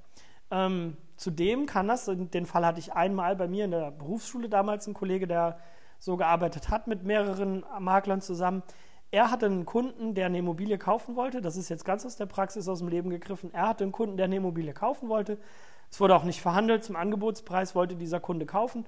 Ähm, 0.52 0.98
zudem 1.16 1.66
kann 1.66 1.88
das, 1.88 2.06
den 2.06 2.46
Fall 2.46 2.66
hatte 2.66 2.80
ich 2.80 2.94
einmal 2.94 3.36
bei 3.36 3.48
mir 3.48 3.66
in 3.66 3.72
der 3.72 3.92
Berufsschule 3.92 4.50
damals, 4.50 4.88
ein 4.88 4.94
Kollege, 4.94 5.28
der 5.28 5.60
so 6.00 6.16
gearbeitet 6.16 6.70
hat 6.70 6.88
mit 6.88 7.04
mehreren 7.04 7.66
Maklern 7.80 8.22
zusammen. 8.22 8.64
Er 9.10 9.32
hatte 9.32 9.46
einen 9.46 9.66
Kunden, 9.66 10.14
der 10.16 10.28
eine 10.28 10.40
Immobilie 10.40 10.78
kaufen 10.78 11.16
wollte. 11.16 11.42
Das 11.42 11.56
ist 11.56 11.70
jetzt 11.70 11.86
ganz 11.86 12.06
aus 12.06 12.18
der 12.18 12.26
Praxis 12.26 12.68
aus 12.68 12.80
dem 12.80 12.90
Leben 12.90 13.10
gegriffen. 13.10 13.54
Er 13.54 13.70
hatte 13.70 13.84
einen 13.84 13.94
Kunden, 13.94 14.18
der 14.18 14.26
eine 14.26 14.36
Immobilie 14.36 14.74
kaufen 14.74 15.10
wollte. 15.10 15.38
Es 15.90 16.00
wurde 16.00 16.16
auch 16.16 16.26
nicht 16.26 16.42
verhandelt. 16.42 16.84
Zum 16.84 16.98
Angebotspreis 16.98 17.74
wollte 17.74 17.96
dieser 17.96 18.20
Kunde 18.20 18.46
kaufen. 18.46 18.86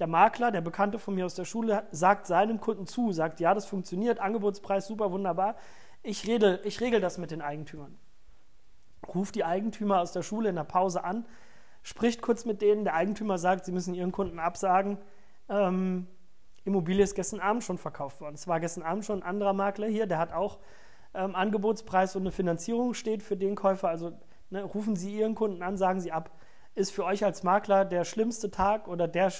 Der 0.00 0.06
Makler, 0.06 0.50
der 0.50 0.60
Bekannte 0.60 0.98
von 0.98 1.14
mir 1.14 1.24
aus 1.24 1.34
der 1.34 1.44
Schule, 1.44 1.84
sagt 1.92 2.26
seinem 2.26 2.58
Kunden 2.58 2.86
zu, 2.86 3.12
sagt, 3.12 3.38
ja, 3.38 3.54
das 3.54 3.66
funktioniert, 3.66 4.18
Angebotspreis 4.18 4.86
super, 4.86 5.12
wunderbar. 5.12 5.56
Ich, 6.02 6.26
rede, 6.26 6.60
ich 6.64 6.80
regel 6.80 7.00
das 7.00 7.18
mit 7.18 7.30
den 7.30 7.42
Eigentümern 7.42 7.96
ruft 9.06 9.34
die 9.34 9.44
Eigentümer 9.44 10.00
aus 10.00 10.12
der 10.12 10.22
Schule 10.22 10.48
in 10.48 10.56
der 10.56 10.64
Pause 10.64 11.04
an, 11.04 11.26
spricht 11.82 12.22
kurz 12.22 12.44
mit 12.44 12.62
denen. 12.62 12.84
Der 12.84 12.94
Eigentümer 12.94 13.38
sagt, 13.38 13.64
sie 13.64 13.72
müssen 13.72 13.94
ihren 13.94 14.12
Kunden 14.12 14.38
absagen. 14.38 14.98
Ähm, 15.48 16.06
Immobilie 16.64 17.02
ist 17.02 17.14
gestern 17.14 17.40
Abend 17.40 17.64
schon 17.64 17.78
verkauft 17.78 18.20
worden. 18.20 18.34
Es 18.34 18.46
war 18.46 18.60
gestern 18.60 18.82
Abend 18.82 19.04
schon 19.04 19.22
ein 19.22 19.28
anderer 19.28 19.52
Makler 19.52 19.86
hier, 19.86 20.06
der 20.06 20.18
hat 20.18 20.32
auch 20.32 20.58
ähm, 21.14 21.34
Angebotspreis 21.34 22.14
und 22.16 22.22
eine 22.22 22.32
Finanzierung 22.32 22.94
steht 22.94 23.22
für 23.22 23.36
den 23.36 23.54
Käufer. 23.54 23.88
Also 23.88 24.12
ne, 24.50 24.62
rufen 24.62 24.96
Sie 24.96 25.18
Ihren 25.18 25.34
Kunden 25.34 25.62
an, 25.62 25.76
sagen 25.76 26.00
Sie 26.00 26.12
ab. 26.12 26.30
Ist 26.74 26.92
für 26.92 27.04
euch 27.04 27.24
als 27.24 27.42
Makler 27.42 27.84
der 27.84 28.04
schlimmste 28.04 28.50
Tag 28.50 28.86
oder 28.88 29.08
der, 29.08 29.32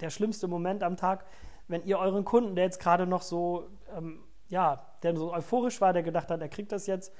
der 0.00 0.10
schlimmste 0.10 0.46
Moment 0.46 0.82
am 0.82 0.96
Tag, 0.96 1.24
wenn 1.66 1.84
ihr 1.84 1.98
euren 1.98 2.24
Kunden, 2.24 2.56
der 2.56 2.64
jetzt 2.64 2.80
gerade 2.80 3.06
noch 3.06 3.22
so, 3.22 3.68
ähm, 3.96 4.20
ja, 4.48 4.86
der 5.02 5.16
so 5.16 5.32
euphorisch 5.32 5.80
war, 5.80 5.92
der 5.92 6.02
gedacht 6.02 6.30
hat, 6.30 6.40
er 6.40 6.48
kriegt 6.48 6.72
das 6.72 6.86
jetzt, 6.86 7.12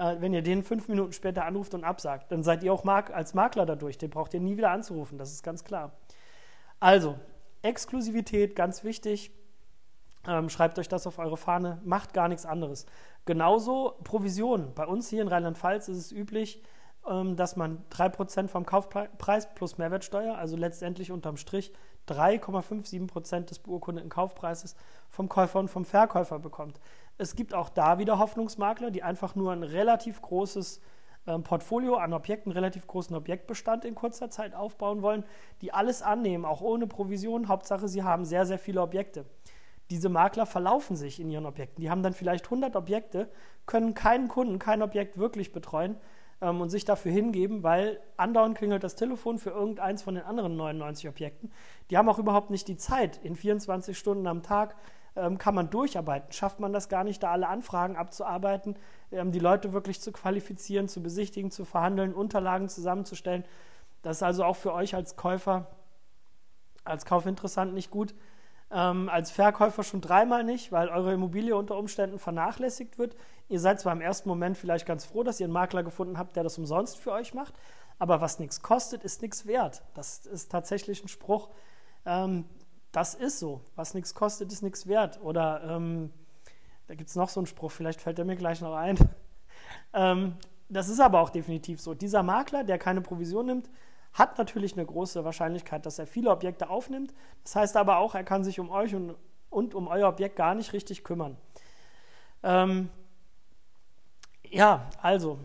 wenn 0.00 0.32
ihr 0.32 0.42
den 0.42 0.62
fünf 0.62 0.88
Minuten 0.88 1.12
später 1.12 1.44
anruft 1.44 1.74
und 1.74 1.84
absagt, 1.84 2.32
dann 2.32 2.42
seid 2.42 2.62
ihr 2.62 2.72
auch 2.72 2.84
als 2.86 3.34
Makler 3.34 3.66
dadurch. 3.66 3.98
Den 3.98 4.10
braucht 4.10 4.32
ihr 4.34 4.40
nie 4.40 4.56
wieder 4.56 4.70
anzurufen, 4.70 5.18
das 5.18 5.32
ist 5.32 5.42
ganz 5.42 5.64
klar. 5.64 5.92
Also, 6.78 7.16
Exklusivität, 7.62 8.56
ganz 8.56 8.84
wichtig. 8.84 9.30
Ähm, 10.26 10.48
schreibt 10.48 10.78
euch 10.78 10.88
das 10.88 11.06
auf 11.06 11.18
eure 11.18 11.36
Fahne, 11.36 11.80
macht 11.84 12.12
gar 12.14 12.28
nichts 12.28 12.46
anderes. 12.46 12.86
Genauso 13.24 13.96
Provisionen. 14.04 14.74
Bei 14.74 14.86
uns 14.86 15.08
hier 15.08 15.22
in 15.22 15.28
Rheinland-Pfalz 15.28 15.88
ist 15.88 15.96
es 15.98 16.12
üblich, 16.12 16.62
ähm, 17.08 17.36
dass 17.36 17.56
man 17.56 17.84
3% 17.90 18.48
vom 18.48 18.66
Kaufpreis 18.66 19.54
plus 19.54 19.78
Mehrwertsteuer, 19.78 20.36
also 20.36 20.56
letztendlich 20.56 21.10
unterm 21.10 21.36
Strich 21.36 21.72
3,57 22.08 23.06
Prozent 23.06 23.50
des 23.50 23.58
beurkundeten 23.58 24.10
Kaufpreises 24.10 24.74
vom 25.08 25.28
Käufer 25.28 25.58
und 25.58 25.68
vom 25.68 25.84
Verkäufer 25.84 26.38
bekommt. 26.38 26.80
Es 27.20 27.36
gibt 27.36 27.52
auch 27.52 27.68
da 27.68 27.98
wieder 27.98 28.18
Hoffnungsmakler, 28.18 28.90
die 28.90 29.02
einfach 29.02 29.34
nur 29.34 29.52
ein 29.52 29.62
relativ 29.62 30.22
großes 30.22 30.80
ähm, 31.26 31.42
Portfolio 31.42 31.96
an 31.96 32.14
Objekten, 32.14 32.50
relativ 32.50 32.86
großen 32.86 33.14
Objektbestand 33.14 33.84
in 33.84 33.94
kurzer 33.94 34.30
Zeit 34.30 34.54
aufbauen 34.54 35.02
wollen, 35.02 35.24
die 35.60 35.70
alles 35.70 36.00
annehmen, 36.00 36.46
auch 36.46 36.62
ohne 36.62 36.86
Provision. 36.86 37.48
Hauptsache, 37.48 37.88
sie 37.88 38.02
haben 38.02 38.24
sehr, 38.24 38.46
sehr 38.46 38.58
viele 38.58 38.80
Objekte. 38.80 39.26
Diese 39.90 40.08
Makler 40.08 40.46
verlaufen 40.46 40.96
sich 40.96 41.20
in 41.20 41.28
ihren 41.28 41.44
Objekten. 41.44 41.82
Die 41.82 41.90
haben 41.90 42.02
dann 42.02 42.14
vielleicht 42.14 42.46
100 42.46 42.74
Objekte, 42.74 43.28
können 43.66 43.92
keinen 43.92 44.28
Kunden, 44.28 44.58
kein 44.58 44.80
Objekt 44.80 45.18
wirklich 45.18 45.52
betreuen 45.52 45.96
ähm, 46.40 46.62
und 46.62 46.70
sich 46.70 46.86
dafür 46.86 47.12
hingeben, 47.12 47.62
weil 47.62 48.00
andauernd 48.16 48.56
klingelt 48.56 48.82
das 48.82 48.94
Telefon 48.94 49.36
für 49.38 49.50
irgendeins 49.50 50.00
von 50.00 50.14
den 50.14 50.24
anderen 50.24 50.56
99 50.56 51.06
Objekten. 51.06 51.52
Die 51.90 51.98
haben 51.98 52.08
auch 52.08 52.18
überhaupt 52.18 52.48
nicht 52.48 52.66
die 52.66 52.78
Zeit, 52.78 53.18
in 53.22 53.36
24 53.36 53.98
Stunden 53.98 54.26
am 54.26 54.42
Tag 54.42 54.74
kann 55.38 55.54
man 55.54 55.70
durcharbeiten. 55.70 56.32
Schafft 56.32 56.60
man 56.60 56.72
das 56.72 56.88
gar 56.88 57.04
nicht, 57.04 57.22
da 57.22 57.32
alle 57.32 57.48
Anfragen 57.48 57.96
abzuarbeiten, 57.96 58.76
ähm, 59.12 59.32
die 59.32 59.38
Leute 59.38 59.72
wirklich 59.72 60.00
zu 60.00 60.12
qualifizieren, 60.12 60.88
zu 60.88 61.02
besichtigen, 61.02 61.50
zu 61.50 61.64
verhandeln, 61.64 62.14
Unterlagen 62.14 62.68
zusammenzustellen. 62.68 63.44
Das 64.02 64.18
ist 64.18 64.22
also 64.22 64.44
auch 64.44 64.56
für 64.56 64.72
euch 64.72 64.94
als 64.94 65.16
Käufer, 65.16 65.66
als 66.84 67.04
Kaufinteressant 67.04 67.74
nicht 67.74 67.90
gut. 67.90 68.14
Ähm, 68.72 69.08
als 69.08 69.32
Verkäufer 69.32 69.82
schon 69.82 70.00
dreimal 70.00 70.44
nicht, 70.44 70.70
weil 70.70 70.88
eure 70.88 71.12
Immobilie 71.12 71.56
unter 71.56 71.76
Umständen 71.76 72.20
vernachlässigt 72.20 72.98
wird. 72.98 73.16
Ihr 73.48 73.58
seid 73.58 73.80
zwar 73.80 73.92
im 73.92 74.00
ersten 74.00 74.28
Moment 74.28 74.56
vielleicht 74.56 74.86
ganz 74.86 75.04
froh, 75.04 75.24
dass 75.24 75.40
ihr 75.40 75.46
einen 75.46 75.52
Makler 75.52 75.82
gefunden 75.82 76.18
habt, 76.18 76.36
der 76.36 76.44
das 76.44 76.56
umsonst 76.56 76.96
für 76.98 77.10
euch 77.10 77.34
macht, 77.34 77.52
aber 77.98 78.20
was 78.20 78.38
nichts 78.38 78.62
kostet, 78.62 79.02
ist 79.02 79.22
nichts 79.22 79.44
wert. 79.44 79.82
Das 79.94 80.24
ist 80.24 80.52
tatsächlich 80.52 81.02
ein 81.04 81.08
Spruch, 81.08 81.48
ähm, 82.06 82.44
das 82.92 83.14
ist 83.14 83.38
so. 83.38 83.60
Was 83.76 83.94
nichts 83.94 84.14
kostet, 84.14 84.52
ist 84.52 84.62
nichts 84.62 84.86
wert. 84.86 85.20
Oder 85.22 85.62
ähm, 85.64 86.12
da 86.86 86.94
gibt 86.94 87.08
es 87.08 87.16
noch 87.16 87.28
so 87.28 87.40
einen 87.40 87.46
Spruch, 87.46 87.70
vielleicht 87.70 88.00
fällt 88.00 88.18
er 88.18 88.24
mir 88.24 88.36
gleich 88.36 88.60
noch 88.60 88.74
ein. 88.74 88.98
ähm, 89.94 90.34
das 90.68 90.88
ist 90.88 91.00
aber 91.00 91.20
auch 91.20 91.30
definitiv 91.30 91.80
so. 91.80 91.94
Dieser 91.94 92.22
Makler, 92.22 92.64
der 92.64 92.78
keine 92.78 93.00
Provision 93.00 93.46
nimmt, 93.46 93.70
hat 94.12 94.38
natürlich 94.38 94.72
eine 94.72 94.86
große 94.86 95.24
Wahrscheinlichkeit, 95.24 95.86
dass 95.86 95.98
er 95.98 96.06
viele 96.06 96.30
Objekte 96.30 96.68
aufnimmt. 96.68 97.14
Das 97.44 97.56
heißt 97.56 97.76
aber 97.76 97.98
auch, 97.98 98.14
er 98.14 98.24
kann 98.24 98.44
sich 98.44 98.58
um 98.58 98.70
euch 98.70 98.94
und, 98.94 99.14
und 99.50 99.74
um 99.74 99.86
euer 99.88 100.08
Objekt 100.08 100.36
gar 100.36 100.54
nicht 100.54 100.72
richtig 100.72 101.04
kümmern. 101.04 101.36
Ähm, 102.42 102.88
ja, 104.48 104.88
also 105.00 105.38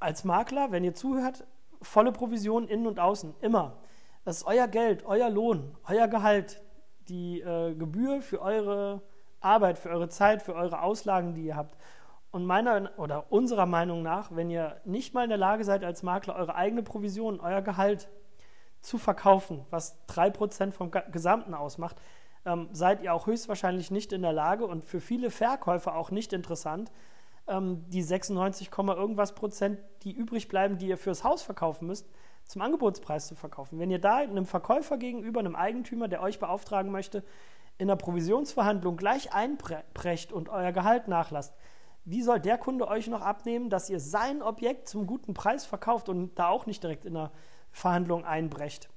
als 0.00 0.24
Makler, 0.24 0.72
wenn 0.72 0.82
ihr 0.82 0.94
zuhört, 0.94 1.44
volle 1.82 2.12
Provision 2.12 2.66
innen 2.66 2.86
und 2.86 2.98
außen, 2.98 3.34
immer. 3.40 3.76
Das 4.24 4.38
ist 4.38 4.46
euer 4.46 4.66
Geld, 4.66 5.04
euer 5.04 5.30
Lohn, 5.30 5.76
euer 5.86 6.08
Gehalt, 6.08 6.62
die 7.08 7.40
äh, 7.40 7.74
Gebühr 7.74 8.22
für 8.22 8.40
eure 8.40 9.02
Arbeit, 9.40 9.78
für 9.78 9.90
eure 9.90 10.08
Zeit, 10.08 10.42
für 10.42 10.54
eure 10.54 10.82
Auslagen, 10.82 11.34
die 11.34 11.44
ihr 11.44 11.56
habt. 11.56 11.76
Und 12.30 12.46
meiner 12.46 12.90
oder 12.96 13.30
unserer 13.30 13.66
Meinung 13.66 14.02
nach, 14.02 14.34
wenn 14.34 14.50
ihr 14.50 14.80
nicht 14.84 15.14
mal 15.14 15.22
in 15.22 15.28
der 15.28 15.38
Lage 15.38 15.64
seid, 15.64 15.84
als 15.84 16.02
Makler 16.02 16.34
eure 16.34 16.54
eigene 16.56 16.82
Provision, 16.82 17.40
euer 17.40 17.62
Gehalt 17.62 18.08
zu 18.80 18.98
verkaufen, 18.98 19.64
was 19.70 19.96
3% 20.08 20.72
vom 20.72 20.90
Gesamten 21.12 21.54
ausmacht, 21.54 21.96
ähm, 22.44 22.68
seid 22.72 23.02
ihr 23.02 23.14
auch 23.14 23.26
höchstwahrscheinlich 23.26 23.90
nicht 23.90 24.12
in 24.12 24.22
der 24.22 24.32
Lage 24.32 24.66
und 24.66 24.84
für 24.84 25.00
viele 25.00 25.30
Verkäufer 25.30 25.94
auch 25.94 26.10
nicht 26.10 26.32
interessant, 26.32 26.90
ähm, 27.46 27.84
die 27.88 28.02
96, 28.02 28.70
irgendwas 28.76 29.34
Prozent, 29.34 29.78
die 30.02 30.12
übrig 30.12 30.48
bleiben, 30.48 30.78
die 30.78 30.88
ihr 30.88 30.98
fürs 30.98 31.24
Haus 31.24 31.42
verkaufen 31.42 31.86
müsst, 31.86 32.08
zum 32.46 32.62
Angebotspreis 32.62 33.26
zu 33.26 33.34
verkaufen. 33.34 33.78
Wenn 33.78 33.90
ihr 33.90 34.00
da 34.00 34.16
einem 34.16 34.46
Verkäufer 34.46 34.98
gegenüber, 34.98 35.40
einem 35.40 35.56
Eigentümer, 35.56 36.08
der 36.08 36.22
euch 36.22 36.38
beauftragen 36.38 36.90
möchte, 36.90 37.24
in 37.78 37.88
der 37.88 37.96
Provisionsverhandlung 37.96 38.96
gleich 38.96 39.32
einbrecht 39.32 40.32
und 40.32 40.48
euer 40.48 40.72
Gehalt 40.72 41.08
nachlasst, 41.08 41.54
wie 42.04 42.22
soll 42.22 42.38
der 42.38 42.58
Kunde 42.58 42.86
euch 42.86 43.08
noch 43.08 43.22
abnehmen, 43.22 43.70
dass 43.70 43.88
ihr 43.88 43.98
sein 43.98 44.42
Objekt 44.42 44.88
zum 44.88 45.06
guten 45.06 45.32
Preis 45.32 45.64
verkauft 45.64 46.08
und 46.08 46.38
da 46.38 46.48
auch 46.48 46.66
nicht 46.66 46.82
direkt 46.82 47.06
in 47.06 47.14
der 47.14 47.32
Verhandlung 47.72 48.24
einbrecht 48.24 48.90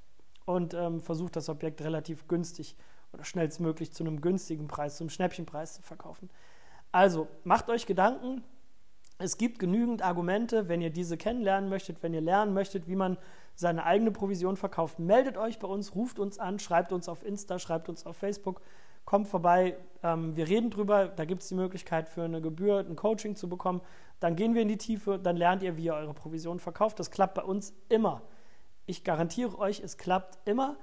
und 0.45 0.73
ähm, 0.73 0.99
versucht, 0.99 1.36
das 1.36 1.49
Objekt 1.49 1.81
relativ 1.81 2.27
günstig 2.27 2.75
oder 3.13 3.23
schnellstmöglich 3.23 3.93
zu 3.93 4.03
einem 4.03 4.19
günstigen 4.19 4.67
Preis, 4.67 4.97
zum 4.97 5.10
Schnäppchenpreis 5.10 5.75
zu 5.75 5.81
verkaufen? 5.81 6.29
Also 6.91 7.27
macht 7.43 7.69
euch 7.69 7.86
Gedanken, 7.86 8.43
es 9.19 9.38
gibt 9.38 9.60
genügend 9.60 10.03
Argumente, 10.03 10.67
wenn 10.69 10.82
ihr 10.82 10.91
diese 10.91 11.17
kennenlernen 11.17 11.69
möchtet, 11.69 12.03
wenn 12.03 12.13
ihr 12.13 12.21
lernen 12.21 12.53
möchtet, 12.53 12.88
wie 12.88 12.95
man 12.95 13.17
seine 13.56 13.84
eigene 13.86 14.12
Provision 14.12 14.58
verkauft. 14.58 14.99
Meldet 14.99 15.38
euch 15.38 15.58
bei 15.58 15.67
uns, 15.67 15.95
ruft 15.95 16.19
uns 16.19 16.38
an, 16.38 16.60
schreibt 16.60 16.91
uns 16.91 17.10
auf 17.10 17.25
Insta, 17.25 17.58
schreibt 17.58 17.89
uns 17.89 18.06
auf 18.06 18.15
Facebook, 18.15 18.62
kommt 19.06 19.27
vorbei. 19.27 19.75
Ähm, 20.03 20.36
wir 20.36 20.47
reden 20.47 20.69
drüber. 20.69 21.08
Da 21.08 21.25
gibt 21.25 21.41
es 21.41 21.47
die 21.47 21.56
Möglichkeit 21.56 22.10
für 22.10 22.23
eine 22.23 22.41
Gebühr 22.41 22.80
ein 22.80 22.95
Coaching 22.95 23.36
zu 23.36 23.49
bekommen. 23.49 23.82
Dann 24.19 24.36
gehen 24.36 24.53
wir 24.53 24.62
in 24.62 24.67
die 24.67 24.77
Tiefe, 24.77 25.17
dann 25.17 25.36
lernt 25.36 25.63
ihr, 25.63 25.77
wie 25.77 25.86
ihr 25.86 25.95
eure 25.95 26.13
Provision 26.13 26.60
verkauft. 26.60 26.99
Das 26.99 27.10
klappt 27.10 27.34
bei 27.34 27.43
uns 27.43 27.73
immer. 27.89 28.21
Ich 28.86 29.03
garantiere 29.03 29.58
euch, 29.58 29.80
es 29.80 29.97
klappt 29.97 30.38
immer. 30.45 30.77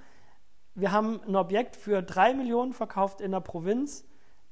Wir 0.75 0.91
haben 0.91 1.21
ein 1.29 1.37
Objekt 1.37 1.77
für 1.77 2.03
drei 2.03 2.35
Millionen 2.35 2.73
verkauft 2.73 3.21
in 3.21 3.31
der 3.31 3.41
Provinz. 3.41 4.05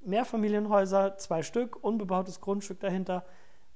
Mehrfamilienhäuser, 0.04 1.16
zwei 1.16 1.42
Stück, 1.42 1.82
unbebautes 1.82 2.40
Grundstück 2.40 2.78
dahinter 2.80 3.24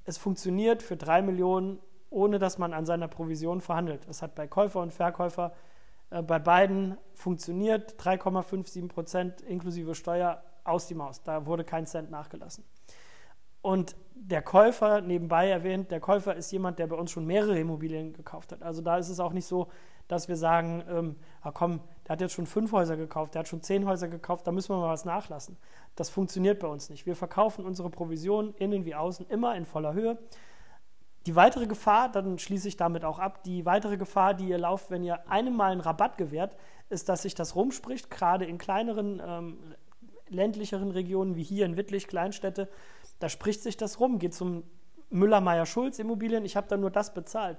es 0.06 0.18
funktioniert 0.18 0.82
für 0.82 0.96
drei 0.96 1.20
Millionen, 1.20 1.80
ohne 2.10 2.38
dass 2.38 2.58
man 2.58 2.72
an 2.72 2.86
seiner 2.86 3.08
Provision 3.08 3.60
verhandelt. 3.60 4.06
Es 4.08 4.22
hat 4.22 4.34
bei 4.34 4.46
Käufer 4.46 4.80
und 4.80 4.92
Verkäufer 4.92 5.52
äh, 6.10 6.22
bei 6.22 6.38
beiden 6.38 6.96
funktioniert. 7.14 8.00
3,57 8.00 8.88
Prozent 8.88 9.40
inklusive 9.42 9.94
Steuer 9.94 10.42
aus 10.64 10.86
die 10.86 10.94
Maus. 10.94 11.22
Da 11.22 11.46
wurde 11.46 11.64
kein 11.64 11.86
Cent 11.86 12.10
nachgelassen. 12.10 12.64
Und 13.62 13.96
der 14.14 14.42
Käufer, 14.42 15.00
nebenbei 15.00 15.48
erwähnt, 15.48 15.90
der 15.90 15.98
Käufer 15.98 16.36
ist 16.36 16.52
jemand, 16.52 16.78
der 16.78 16.86
bei 16.86 16.96
uns 16.96 17.10
schon 17.10 17.26
mehrere 17.26 17.58
Immobilien 17.58 18.12
gekauft 18.12 18.52
hat. 18.52 18.62
Also 18.62 18.80
da 18.80 18.96
ist 18.96 19.08
es 19.08 19.18
auch 19.18 19.32
nicht 19.32 19.46
so, 19.46 19.68
dass 20.06 20.28
wir 20.28 20.36
sagen, 20.36 20.84
ähm, 20.88 21.16
ah 21.42 21.50
komm, 21.50 21.80
der 22.06 22.12
hat 22.12 22.20
jetzt 22.20 22.34
schon 22.34 22.46
fünf 22.46 22.72
Häuser 22.72 22.96
gekauft, 22.96 23.34
der 23.34 23.40
hat 23.40 23.48
schon 23.48 23.62
zehn 23.62 23.86
Häuser 23.86 24.06
gekauft, 24.08 24.46
da 24.46 24.52
müssen 24.52 24.70
wir 24.70 24.78
mal 24.78 24.92
was 24.92 25.04
nachlassen. 25.04 25.56
Das 25.96 26.08
funktioniert 26.08 26.60
bei 26.60 26.68
uns 26.68 26.88
nicht. 26.88 27.04
Wir 27.04 27.16
verkaufen 27.16 27.64
unsere 27.64 27.90
Provision 27.90 28.54
innen 28.54 28.84
wie 28.84 28.94
außen 28.94 29.26
immer 29.28 29.56
in 29.56 29.64
voller 29.64 29.92
Höhe. 29.92 30.18
Die 31.26 31.34
weitere 31.34 31.66
Gefahr, 31.66 32.08
dann 32.08 32.38
schließe 32.38 32.68
ich 32.68 32.76
damit 32.76 33.04
auch 33.04 33.18
ab, 33.18 33.42
die 33.42 33.66
weitere 33.66 33.96
Gefahr, 33.96 34.34
die 34.34 34.48
ihr 34.48 34.58
lauft, 34.58 34.92
wenn 34.92 35.02
ihr 35.02 35.28
einem 35.28 35.56
Mal 35.56 35.72
einen 35.72 35.80
Rabatt 35.80 36.16
gewährt, 36.16 36.56
ist, 36.88 37.08
dass 37.08 37.22
sich 37.22 37.34
das 37.34 37.56
rumspricht, 37.56 38.08
gerade 38.10 38.44
in 38.44 38.58
kleineren, 38.58 39.20
ähm, 39.24 39.74
ländlicheren 40.28 40.92
Regionen 40.92 41.34
wie 41.34 41.42
hier 41.42 41.66
in 41.66 41.76
Wittlich, 41.76 42.06
Kleinstädte, 42.06 42.68
da 43.18 43.28
spricht 43.28 43.62
sich 43.62 43.76
das 43.76 43.98
rum, 43.98 44.20
geht 44.20 44.34
zum 44.34 44.62
Müller-Meyer-Schulz 45.10 45.98
Immobilien, 45.98 46.44
ich 46.44 46.56
habe 46.56 46.68
da 46.68 46.76
nur 46.76 46.90
das 46.90 47.12
bezahlt. 47.14 47.58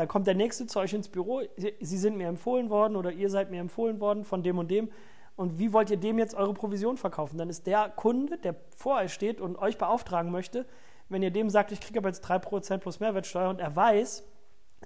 Dann 0.00 0.08
kommt 0.08 0.26
der 0.26 0.34
Nächste 0.34 0.66
zu 0.66 0.80
euch 0.80 0.94
ins 0.94 1.10
Büro, 1.10 1.42
Sie 1.58 1.98
sind 1.98 2.16
mir 2.16 2.26
empfohlen 2.26 2.70
worden 2.70 2.96
oder 2.96 3.12
ihr 3.12 3.28
seid 3.28 3.50
mir 3.50 3.60
empfohlen 3.60 4.00
worden 4.00 4.24
von 4.24 4.42
dem 4.42 4.56
und 4.56 4.70
dem. 4.70 4.88
Und 5.36 5.58
wie 5.58 5.74
wollt 5.74 5.90
ihr 5.90 5.98
dem 5.98 6.18
jetzt 6.18 6.34
eure 6.34 6.54
Provision 6.54 6.96
verkaufen? 6.96 7.36
Dann 7.36 7.50
ist 7.50 7.66
der 7.66 7.90
Kunde, 7.90 8.38
der 8.38 8.56
vor 8.78 8.96
euch 8.96 9.12
steht 9.12 9.42
und 9.42 9.58
euch 9.58 9.76
beauftragen 9.76 10.30
möchte, 10.30 10.64
wenn 11.10 11.22
ihr 11.22 11.30
dem 11.30 11.50
sagt, 11.50 11.70
ich 11.70 11.82
kriege 11.82 11.98
aber 11.98 12.08
jetzt 12.08 12.24
3% 12.24 12.78
plus 12.78 12.98
Mehrwertsteuer 12.98 13.50
und 13.50 13.60
er 13.60 13.76
weiß, 13.76 14.24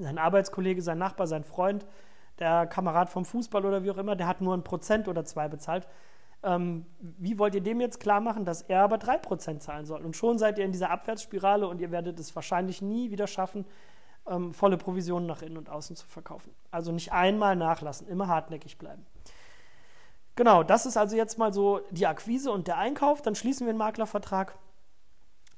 sein 0.00 0.18
Arbeitskollege, 0.18 0.82
sein 0.82 0.98
Nachbar, 0.98 1.28
sein 1.28 1.44
Freund, 1.44 1.86
der 2.40 2.66
Kamerad 2.66 3.08
vom 3.08 3.24
Fußball 3.24 3.64
oder 3.64 3.84
wie 3.84 3.92
auch 3.92 3.98
immer, 3.98 4.16
der 4.16 4.26
hat 4.26 4.40
nur 4.40 4.52
ein 4.52 4.64
Prozent 4.64 5.06
oder 5.06 5.24
zwei 5.24 5.46
bezahlt. 5.46 5.86
Ähm, 6.42 6.86
wie 6.98 7.38
wollt 7.38 7.54
ihr 7.54 7.62
dem 7.62 7.80
jetzt 7.80 8.00
klar 8.00 8.20
machen, 8.20 8.44
dass 8.44 8.62
er 8.62 8.82
aber 8.82 8.96
3% 8.96 9.60
zahlen 9.60 9.86
soll? 9.86 10.04
Und 10.04 10.16
schon 10.16 10.38
seid 10.38 10.58
ihr 10.58 10.64
in 10.64 10.72
dieser 10.72 10.90
Abwärtsspirale 10.90 11.68
und 11.68 11.80
ihr 11.80 11.92
werdet 11.92 12.18
es 12.18 12.34
wahrscheinlich 12.34 12.82
nie 12.82 13.12
wieder 13.12 13.28
schaffen, 13.28 13.64
ähm, 14.28 14.52
volle 14.52 14.76
Provisionen 14.76 15.26
nach 15.26 15.42
innen 15.42 15.56
und 15.56 15.68
außen 15.68 15.96
zu 15.96 16.06
verkaufen. 16.06 16.54
Also 16.70 16.92
nicht 16.92 17.12
einmal 17.12 17.56
nachlassen, 17.56 18.08
immer 18.08 18.28
hartnäckig 18.28 18.78
bleiben. 18.78 19.04
Genau, 20.36 20.62
das 20.64 20.84
ist 20.86 20.96
also 20.96 21.16
jetzt 21.16 21.38
mal 21.38 21.52
so 21.52 21.80
die 21.90 22.06
Akquise 22.06 22.50
und 22.50 22.66
der 22.66 22.78
Einkauf. 22.78 23.22
Dann 23.22 23.34
schließen 23.34 23.66
wir 23.66 23.72
den 23.72 23.78
Maklervertrag. 23.78 24.56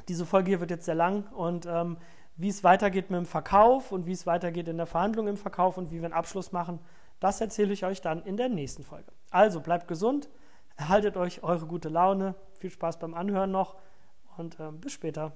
Diese 0.09 0.27
Folge 0.27 0.51
hier 0.51 0.61
wird 0.61 0.71
jetzt 0.71 0.85
sehr 0.85 0.95
lang 0.95 1.27
und 1.33 1.67
ähm, 1.67 1.97
wie 2.37 2.49
es 2.49 2.63
weitergeht 2.63 3.11
mit 3.11 3.19
dem 3.19 3.27
Verkauf 3.27 3.91
und 3.93 4.07
wie 4.07 4.13
es 4.13 4.27
weitergeht 4.27 4.69
in 4.69 4.77
der 4.77 4.87
Verhandlung 4.87 5.27
im 5.27 5.37
Verkauf 5.37 5.79
und 5.79 5.91
wie 5.91 5.97
wir 5.97 6.05
einen 6.05 6.13
Abschluss 6.13 6.53
machen, 6.53 6.79
das 7.19 7.41
erzähle 7.41 7.73
ich 7.73 7.85
euch 7.85 8.03
dann 8.03 8.23
in 8.23 8.37
der 8.37 8.51
nächsten 8.51 8.85
Folge. 8.85 9.11
Also 9.31 9.61
bleibt 9.61 9.89
gesund, 9.89 10.29
erhaltet 10.77 11.17
euch 11.17 11.43
eure 11.43 11.67
gute 11.67 11.89
Laune, 11.89 12.35
viel 12.53 12.71
Spaß 12.71 12.99
beim 12.99 13.15
Anhören 13.15 13.51
noch 13.51 13.77
und 14.37 14.61
ähm, 14.61 14.81
bis 14.81 14.93
später. 14.93 15.33